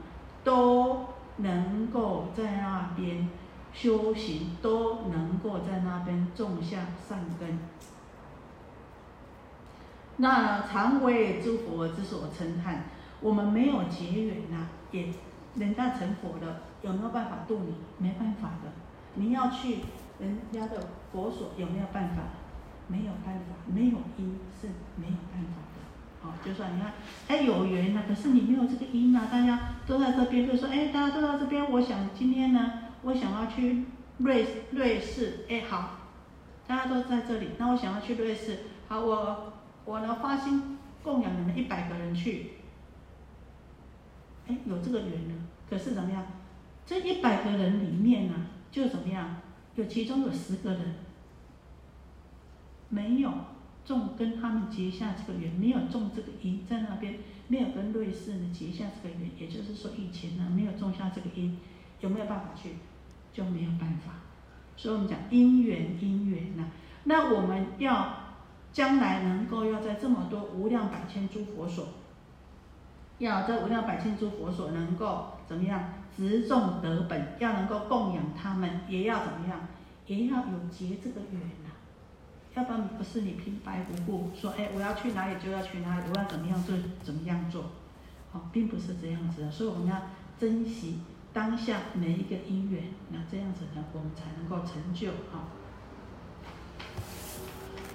[0.44, 1.06] 都
[1.38, 3.30] 能够在那边
[3.72, 7.60] 修行，都能够在那边种下善根。
[10.18, 12.86] 那常为诸佛之所称叹。
[13.22, 15.10] 我们没有结缘呐，也
[15.54, 16.62] 人家成佛了。
[16.82, 17.76] 有没有办法度你？
[18.00, 18.72] 没办法的。
[19.14, 19.82] 你要去
[20.18, 22.24] 人家的佛所，有没有办法？
[22.88, 25.62] 没有办法，没有因是没有办法
[26.24, 26.34] 哦。
[26.44, 26.94] 就算你看，
[27.28, 29.28] 哎，有缘呐，可是你没有这个因呐。
[29.32, 32.72] 大家都在这边，就说，哎，大家都在这边，我想今天呢，
[33.04, 33.86] 我想要去
[34.18, 36.00] 瑞瑞士，哎，好，
[36.66, 39.54] 大家都在这里，那我想要去瑞士，好，我
[39.86, 42.52] 我呢发心供养你们一百个人去，
[44.48, 45.36] 哎，有这个缘呢。
[45.70, 46.26] 可是怎么样？
[46.86, 48.34] 这一百个人里面呢，
[48.70, 49.38] 就怎么样？
[49.76, 50.96] 有其中有十个人
[52.90, 53.32] 没有
[53.86, 57.16] 种跟他们结下这个缘，没有种这个因在那边，
[57.48, 61.58] 没有跟瑞士呢结下这个缘，也就是说以前呢没有种下这个因，
[62.00, 62.76] 有没有办法去？
[63.34, 64.14] 就没有办法。
[64.78, 66.66] 所以我们讲因缘因缘呐，
[67.04, 68.14] 那我们要
[68.72, 71.88] 将来能够要在这么多无量百千诸佛所，
[73.18, 75.94] 要在无量百千诸佛所能够怎么样？
[76.16, 79.68] 执众得本，要能够供养他们，也要怎么样？
[80.06, 81.42] 也要有结这个缘。
[82.56, 87.64] 要不然不是你平白无故说，哎，我要去哪里就要去哪里，我要怎么样做怎么样做，
[88.32, 89.52] 好，并不是这样子的。
[89.52, 89.96] 所以我们要
[90.40, 91.00] 珍惜
[91.34, 95.50] 当下每一个因缘，那这样子呢，我们才能够成就啊。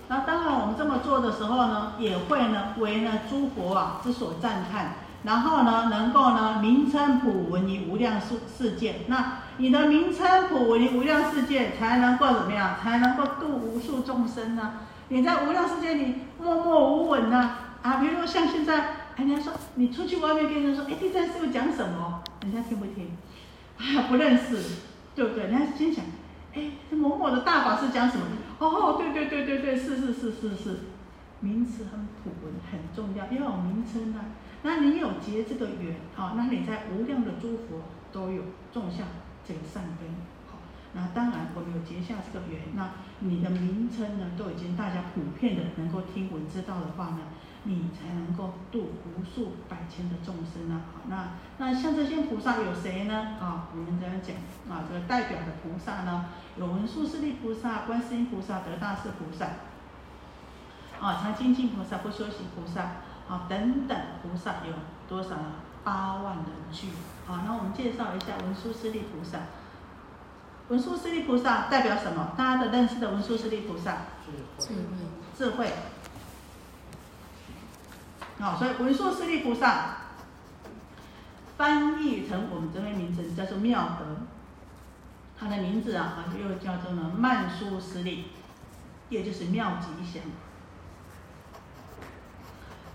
[0.09, 4.94] 那当然，我们这么做的时候呢，也会呢为呢诸佛啊之所赞叹。
[5.24, 12.78] 然后呢，能够呢名称普闻于无量世世界，那你的名称普为无量世界，才能够怎么样？
[12.80, 14.74] 才能够度无数众生呢？
[15.09, 17.56] 你在无量世界里默默无闻呢？
[17.82, 22.22] 啊，比如说像现在，人家说你出去外面跟人说，哎，地藏师傅讲什么？
[22.42, 23.11] 人家听不听？
[23.78, 24.59] 啊，不认识，
[25.14, 25.48] 对不对？
[25.48, 26.04] 人家心想，
[26.54, 28.24] 哎，这某某的大法师讲什么？
[28.61, 30.78] 哦，对对对对对，是是是是是，
[31.40, 34.24] 名词很普文，很重要，要有名称啊。
[34.62, 37.82] 那你有结这个缘，好，那你在无量的诸佛
[38.12, 38.42] 都有
[38.72, 39.04] 种下
[39.49, 40.05] 这个善根，
[40.46, 40.59] 好，
[40.92, 42.90] 那当然我们有结下这个缘，那
[43.20, 47.20] 你的名称呢，都已经大家普遍的能够听闻知道的话呢，
[47.62, 53.38] 你才能够度无数百千的众生呢，好，那那像这些菩萨有谁呢？
[53.40, 54.36] 啊，我们这样讲
[54.70, 56.26] 啊，这个代表的菩萨呢，
[56.59, 59.46] 有文殊师利菩萨、观世音菩萨、得大士菩萨，
[61.01, 62.90] 啊，常精进菩萨、不修行菩萨。
[63.28, 64.72] 啊，等等，菩萨有
[65.07, 65.53] 多少呢？
[65.84, 66.88] 八万人聚。
[67.29, 69.41] 好，那我们介绍一下文殊师利菩萨。
[70.68, 72.33] 文殊师利菩萨代表什么？
[72.39, 73.99] 大家的认识的文殊师利菩萨？
[74.59, 74.74] 智慧。
[75.37, 75.72] 智慧。
[78.41, 79.97] 好，所以文殊师利菩萨
[81.59, 84.07] 翻译成我们这位名字叫做妙德。
[85.39, 88.29] 他的名字啊，又叫做呢曼殊师利，
[89.11, 90.22] 也就是妙吉祥。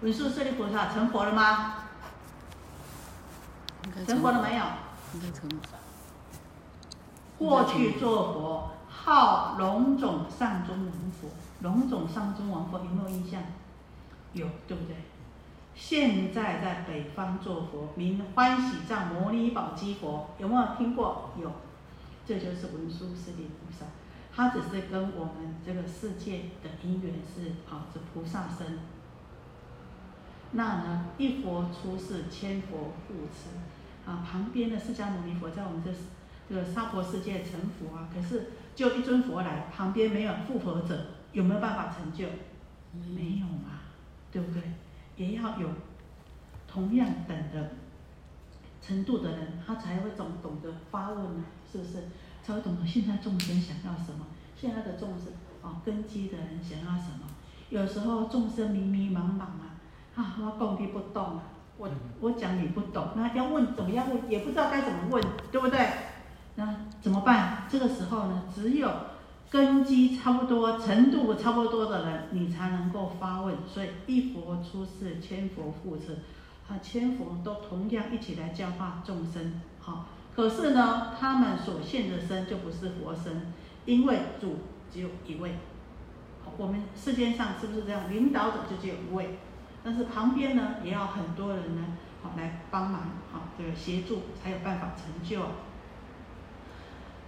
[0.01, 1.82] 文殊师利菩萨成佛了吗？
[4.05, 4.63] 成佛了没有？
[5.13, 5.49] 应该成。
[7.37, 11.29] 过去做佛，号龙种上中王佛。
[11.61, 13.41] 龙种上中王佛有没有印象？
[14.33, 14.95] 有，对不对？
[15.75, 21.31] 现在在北方做佛，名欢喜藏摩尼宝积佛，有没有听过？
[21.41, 21.51] 有。
[22.25, 23.85] 这就是文殊师利菩萨，
[24.33, 28.79] 他只是跟我们这个世界的因缘是啊，这菩萨身。
[30.51, 33.49] 那呢，一佛出世，千佛护持，
[34.05, 35.91] 啊，旁边的释迦牟尼佛在我们这
[36.49, 42.25] 这个娑婆世界成佛啊，可是就一尊佛来，旁边没有复佛者，有没有办法成就？
[43.15, 43.81] 没有嘛，
[44.31, 44.61] 对不对？
[45.15, 45.69] 也要有
[46.67, 47.71] 同样等的
[48.81, 52.03] 程度的人，他才会懂懂得发问啊，是不是？
[52.43, 55.31] 才会懂得现在众生想要什么，现在的众生
[55.61, 57.25] 啊，根基的人想要什么？
[57.69, 59.79] 有时候众生迷迷茫茫啊，
[60.15, 61.43] 啊，我讲你不懂啊，
[61.77, 65.79] 我我讲你不懂，那要问怎么样问，也不知道该怎么问，对不对？
[66.55, 67.63] 那怎么办？
[67.69, 68.89] 这个时候呢，只有
[69.49, 73.55] 根基差不多、程度差不多的人，你才能够发问。
[73.67, 76.13] 所以一佛出世，千佛护持，
[76.67, 79.59] 啊，千佛都同样一起来教化众生。
[79.79, 80.05] 好，
[80.35, 83.51] 可是呢，他们所现的身就不是佛身，
[83.85, 84.57] 因为主
[84.93, 85.55] 只有一位。
[86.55, 88.11] 我们世间上是不是这样？
[88.11, 89.39] 领导者就只有一位，
[89.83, 91.83] 但是旁边呢，也要很多人呢，
[92.21, 95.41] 好来帮忙，好这个协助，才有办法成就。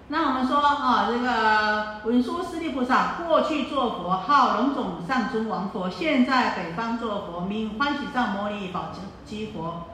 [0.08, 8.92] 那我们说啊，这个文殊师利菩萨过去做佛，号龙种上尊王佛，现在北方做佛，名欢喜上摩尼宝
[9.26, 9.88] 积佛。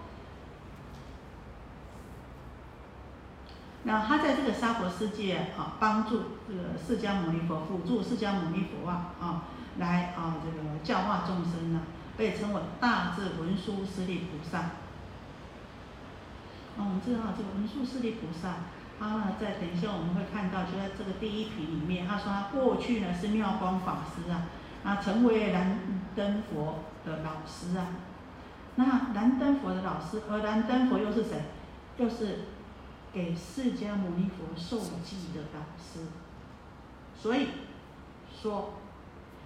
[3.83, 9.43] 那他在这个娑婆世界啊，帮助这个释迦牟尼佛，辅助释迦牟尼佛啊，啊，
[9.79, 11.79] 来啊这个教化众生呢，
[12.17, 14.59] 被称为大智文殊师利菩萨。
[16.77, 18.55] 哦，我们知道这个文殊师利菩萨。
[18.99, 24.45] 他呢，在等一下我们会看到，就在这个第一品里面，他说他过去呢是妙光法师啊，
[24.83, 25.79] 啊，成为燃
[26.15, 27.87] 灯佛的老师啊。
[28.75, 31.45] 那燃灯佛的老师，而燃灯佛又是谁？
[31.97, 32.41] 又是
[33.11, 36.05] 给释迦牟尼佛受记的导师。
[37.19, 37.47] 所以
[38.39, 38.73] 说，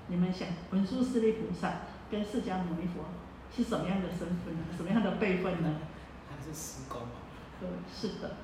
[0.07, 1.69] 你们想，文殊师利菩萨
[2.09, 3.05] 跟释迦牟尼佛
[3.55, 4.63] 是什么样的身份呢？
[4.77, 5.69] 什么样的辈分呢？
[6.29, 7.17] 还是师公啊？
[7.59, 8.35] 对，是的。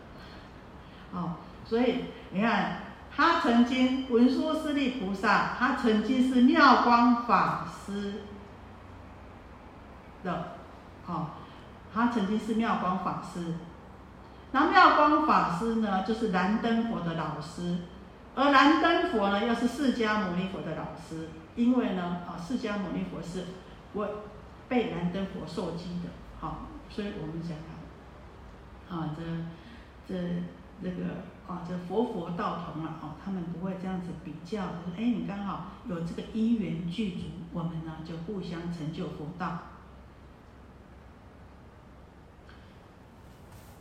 [1.11, 1.35] 哦，
[1.65, 2.79] 所以你看，
[3.15, 8.21] 他曾经文殊师利菩萨，他曾经是妙光法师
[10.23, 10.53] 的，
[11.05, 11.31] 哦，
[11.93, 13.55] 他曾经是妙光法师。
[14.53, 17.79] 那妙光法师呢，就是燃灯佛的老师，
[18.35, 21.29] 而燃灯佛呢，又是释迦牟尼佛的老师。
[21.61, 23.45] 因为呢，啊，释迦牟尼佛是
[23.93, 24.07] 我
[24.67, 26.09] 被燃灯佛受记的，
[26.39, 27.57] 好，所以我们讲
[28.89, 30.43] 啊，啊，这这。
[30.83, 31.03] 这个
[31.47, 39.59] 啊，这佛佛道同了啊，他们不会这样子比较，就是哎，你刚好有这个因缘具足，我们呢就互相成就佛道。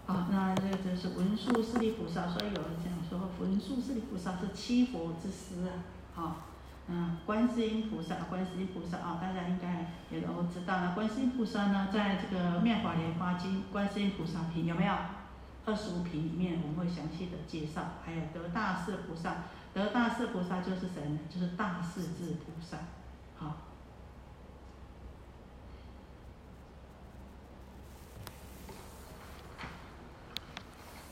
[0.04, 5.80] 好，那这这是文殊师利菩萨，所以有人讲说，文殊师利菩萨是七佛之师啊。
[6.14, 6.36] 好，
[6.92, 10.92] 嗯，观世音菩萨，观世音菩萨啊，大家应该也都知道了。
[10.92, 14.94] 观世音菩萨呢，在这个《妙法莲华经》观世音菩萨品有没有？
[15.66, 21.18] 二十五品里面我们会详细的介绍，还有得大士菩萨，得大士菩萨就是谁呢？
[21.28, 22.78] 就是大势至菩萨，
[23.36, 23.56] 好。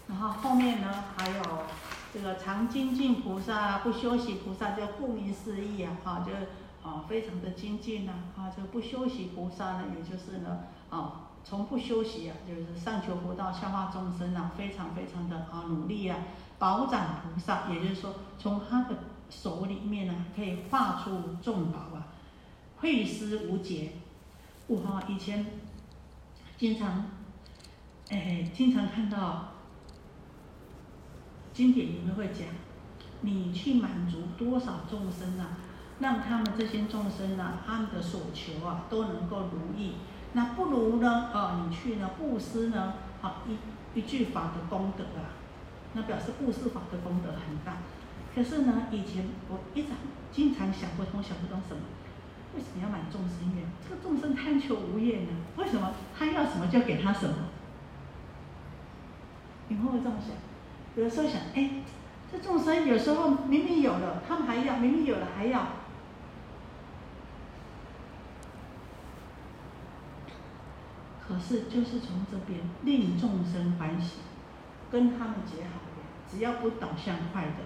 [0.08, 1.42] 然后后面呢还有
[2.12, 6.32] 这个常精进菩萨、不休息菩萨，就顾名思义啊，哈，就
[6.88, 11.24] 啊非常的精进呐，啊，这不休息菩萨呢，也就是呢，啊。
[11.44, 16.18] 从不休息啊，就是上求佛道，消化众生啊，非常非常的啊努力啊。
[16.58, 18.96] 宝掌菩萨，也就是说，从他的
[19.30, 22.08] 手里面呢，可以化出众宝啊，
[22.78, 23.92] 慧思无解。
[24.66, 25.46] 哇，以前
[26.58, 27.06] 经常，
[28.10, 29.52] 哎，经常看到
[31.58, 32.46] 经典里面会讲，
[33.22, 35.58] 你去满足多少众生啊，
[35.98, 39.94] 让他们这些众生啊，他们的所求啊，都能够如意。
[40.34, 41.30] 那不如呢？
[41.34, 42.94] 哦，你去呢布施呢？
[43.20, 45.34] 好一一句法的功德啊，
[45.94, 47.78] 那表示布施法的功德很大。
[48.32, 49.88] 可是呢，以前我一直
[50.30, 51.82] 经常想不通，想不通什么？
[52.54, 53.64] 为什么要满众生愿？
[53.82, 55.30] 这个众生贪求无厌呢？
[55.56, 57.34] 为什么他要什么就给他什么？
[59.66, 60.36] 你会不会这么想？
[60.98, 61.70] 有时候想，哎，
[62.30, 65.68] 这众生有时候明明有了，他们还要；明明有了还要。
[71.24, 74.18] 可是，就是从这边令众生欢喜，
[74.90, 77.62] 跟他们结好缘，只要不导向坏的，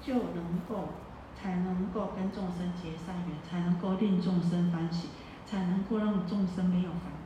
[0.00, 0.90] 就能够
[1.34, 5.08] 才能够跟众生结善缘，才能够令众生欢喜，
[5.44, 7.24] 才能够让众生没有烦恼。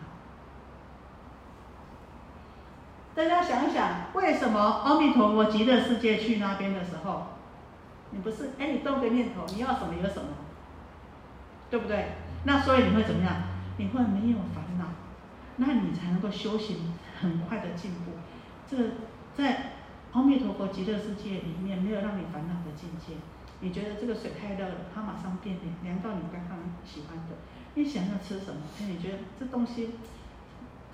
[3.19, 7.27] 大家想想，为什么阿弥陀佛极乐世界去那边的时候，
[8.13, 10.29] 你不是哎，你动个念头，你要什么有什么，
[11.69, 12.13] 对不对？
[12.45, 13.35] 那所以你会怎么样？
[13.77, 14.85] 你会没有烦恼，
[15.57, 18.13] 那你才能够修行很快的进步。
[18.69, 18.85] 这个
[19.35, 19.73] 在
[20.13, 23.15] 阿弥陀佛极乐世界里面没有让你烦恼的境界。
[23.59, 27.35] 你觉得这个水太热了，它马上变凉，凉到你刚刚喜欢的。
[27.75, 28.61] 你想要吃什么？
[28.79, 29.91] 哎，你觉得这东西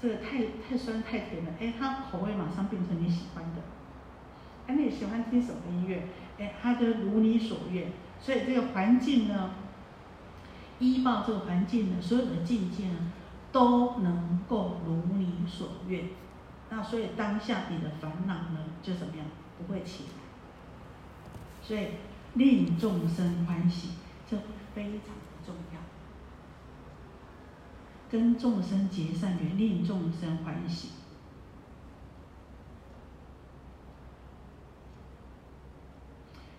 [0.04, 3.62] 这个太太酸太甜了，哎，它口味马上变成你喜欢的。
[4.66, 6.02] 哎，你喜欢听什么音乐？
[6.38, 7.90] 哎，它就如你所愿。
[8.20, 9.52] 所以这个环境呢，
[10.78, 13.12] 依报这个环境呢所有的境界呢，
[13.50, 16.10] 都能够如你所愿。
[16.68, 19.24] 那所以当下你的烦恼呢，就怎么样？
[19.56, 20.10] 不会起来。
[21.62, 21.92] 所以
[22.34, 23.92] 令众生欢喜，
[24.28, 24.36] 这
[24.74, 25.80] 非常的重要。
[28.14, 30.90] 跟众生结善缘，令众生欢喜。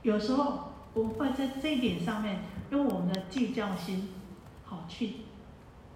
[0.01, 2.41] 有时候我们会在这一点上面
[2.71, 4.09] 用我们的计较心，
[4.65, 5.11] 好去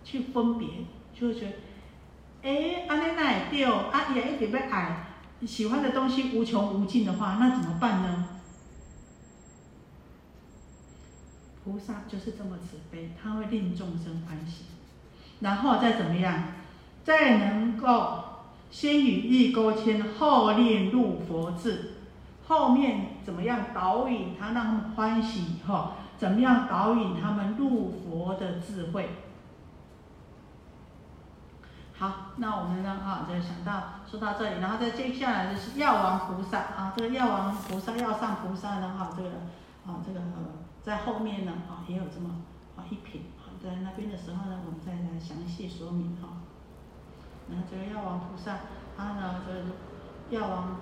[0.01, 1.53] 去分别，就会觉得，
[2.41, 5.07] 哎，阿奶奶对哦，阿也一点被矮，
[5.45, 8.29] 喜欢的东西无穷无尽的话，那怎么办呢？
[11.65, 14.63] 菩萨就是这么慈悲，他会令众生欢喜，
[15.39, 16.43] 然后再怎么样，
[17.03, 18.23] 再能够
[18.69, 21.95] 先与意勾牵，后令入佛智。
[22.47, 29.09] 后面怎么样导引他，让他们欢喜以后，怎么样导引他们入佛的智慧？
[31.95, 32.89] 好，那我们呢？
[32.89, 38.95] 啊，就想到说到这里，然后再接下来就是药王菩萨啊，这个药王菩萨、药上菩萨呢？
[38.97, 39.29] 哈，这个
[39.85, 40.19] 啊，这个
[40.81, 41.51] 在后面呢？
[41.69, 42.29] 啊，也有这么
[42.75, 43.28] 啊一品。
[43.61, 46.41] 在那边的时候呢，我们再来详细说明哈。
[47.47, 48.59] 那这个药王菩萨，
[48.95, 50.77] 他呢，这个药王。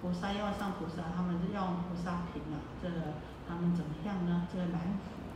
[0.00, 3.18] 菩萨要上菩萨，他们是要菩萨品啊，这个
[3.48, 4.46] 他们怎么样呢？
[4.46, 4.78] 这个男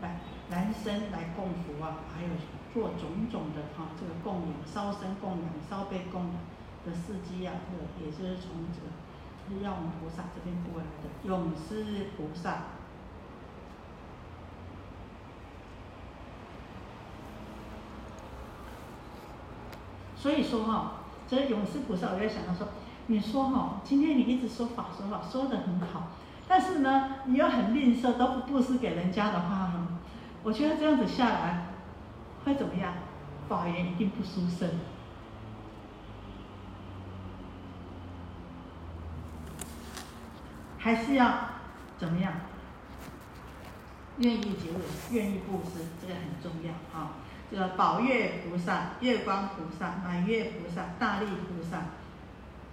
[0.01, 0.21] 来
[0.51, 2.29] 来生来供佛啊，还有
[2.73, 6.35] 做种种的啊，这个供养、烧身供养、烧被供养
[6.87, 8.79] 的事迹啊，这个也是从这
[9.53, 11.11] 个药王菩萨这边过来的。
[11.27, 12.63] 永施菩萨，
[20.23, 20.93] 所以说哈，
[21.29, 22.69] 这永世菩萨，我在想到说。
[23.09, 26.13] 你说哈，今天你一直说法说法说的很好，
[26.47, 29.73] 但是呢，你又很吝啬，都不布施给人家的话，
[30.45, 31.67] 我觉得这样子下来
[32.45, 32.95] 会怎么样？
[33.49, 34.71] 法缘一定不殊胜，
[40.79, 41.35] 还是要
[41.99, 42.33] 怎么样？
[44.19, 44.79] 愿意结尾，
[45.11, 47.11] 愿意布施，这个很重要啊。
[47.53, 51.83] 这个宝月菩萨、月光菩萨、满月菩萨、大力菩萨。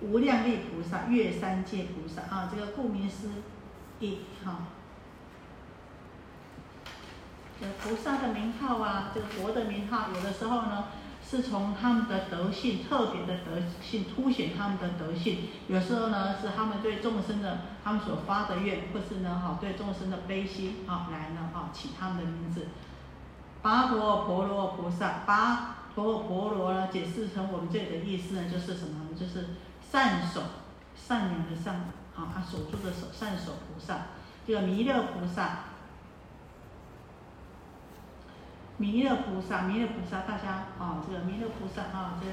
[0.01, 3.27] 无量力菩萨、月三界菩萨啊，这个顾名思
[3.99, 4.59] 义哈，
[7.59, 10.85] 这菩萨的名号啊，这个佛的名号，有的时候呢
[11.21, 22.67] 是从他们的德性特别的德性凸显他们的德性，有时候呢是他们对众生的他们所发的愿，或是呢哈对众生的悲心哈来呢哈起他们的名字。
[23.61, 29.17] 巴陀婆罗菩萨，巴陀婆罗呢解释成我们这里的意思呢就是什么呢？
[29.19, 29.47] 就是。
[29.91, 30.43] 善守，
[30.95, 31.73] 善良的善，
[32.15, 34.01] 啊，他守住的守，善守菩萨，
[34.45, 35.61] 这个弥勒菩萨，
[38.77, 42.27] 弥勒菩萨，弥勒菩萨，大家啊，这个弥勒菩萨啊，这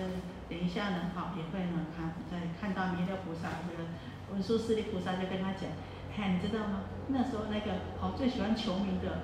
[0.55, 3.89] 等一下呢，好，也会呢看，在看到弥勒菩萨，这个
[4.31, 5.71] 文殊师利菩萨就跟他讲，
[6.15, 6.81] 嗨，你知道吗？
[7.09, 7.73] 那时候那个
[8.03, 9.23] 哦，最喜欢求名的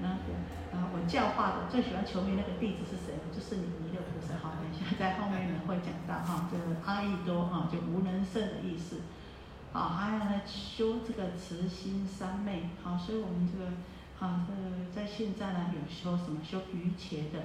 [0.00, 0.38] 那个，
[0.72, 3.12] 啊，我教化的最喜欢求名那个弟子是谁？
[3.30, 4.56] 就是你弥勒菩萨，好。
[4.56, 9.02] 等一下在后面呢会讲到哈，这个阿逸多哈，就无能胜的意思。
[9.72, 12.70] 好，还有呢修这个慈心三昧。
[12.82, 13.70] 好，所以我们这个
[14.18, 17.38] 好，这个在现在呢有修什么修瑜伽的，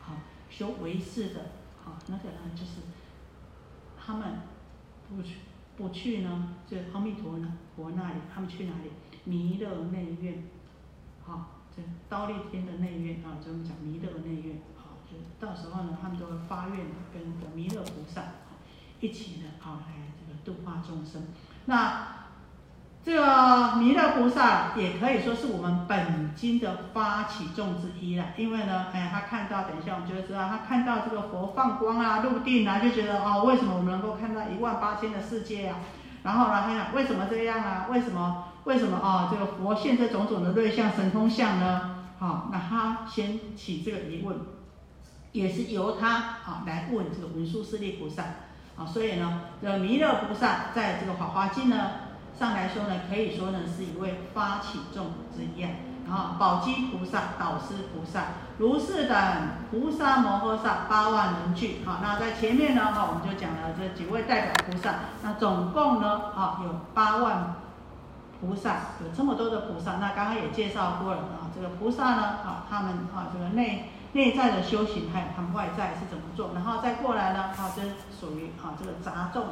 [0.00, 0.14] 好
[0.50, 1.52] 修唯识的，
[1.84, 2.82] 好那个呢就是
[3.96, 4.40] 他们
[5.08, 5.36] 不去
[5.76, 8.90] 不去呢，就阿弥陀呢佛那里，他们去哪里？
[9.22, 10.42] 弥勒内院。
[11.22, 14.58] 好，这刀立天的内院啊，就我们讲弥勒的内院。
[14.76, 17.22] 好，就到时候呢，他们都会发愿跟
[17.54, 18.22] 弥勒菩萨
[19.00, 21.28] 一起呢，啊，来这个度化众生。
[21.66, 22.18] 那
[23.02, 35.78] 这个弥勒菩萨也可以说是我们本经的发起众之一了，因为呢，哎，他看到，等一下我们就会知道，他看到这个佛放光啊、入定啊，就觉得哦，为什么我们能够看到一万八千的世界啊？
[36.22, 37.86] 然后呢，他想为什么这样啊？
[37.90, 38.44] 为什么？
[38.64, 39.28] 为什么啊？
[39.30, 41.96] 这个佛现这种种的瑞相、神通相呢？
[42.18, 44.38] 好，那他先起这个疑问。
[45.32, 48.24] 也是由他啊来问这个文殊师利菩萨
[48.76, 51.76] 啊，所以呢，这弥勒菩萨在这个《法华经》呢
[52.36, 55.70] 上来说呢，可以说呢是一位发起众之一啊。
[56.10, 58.24] 啊，宝积菩萨、导师菩萨、
[58.58, 59.16] 如是等
[59.70, 61.76] 菩萨摩诃萨八万人聚。
[61.86, 64.94] 好，那在前面呢，哈，我们就讲了这几位代表菩萨。
[65.22, 67.54] 那总共呢，啊，有八万
[68.40, 69.96] 菩萨，有这么多的菩萨。
[69.96, 77.82] 那刚刚也介绍过了啊，这个菩萨呢，啊，他们啊，这个内内在的修行，还有他们外在是怎么做，然后再过来呢，啊，这
[78.18, 79.44] 属于啊这个杂众。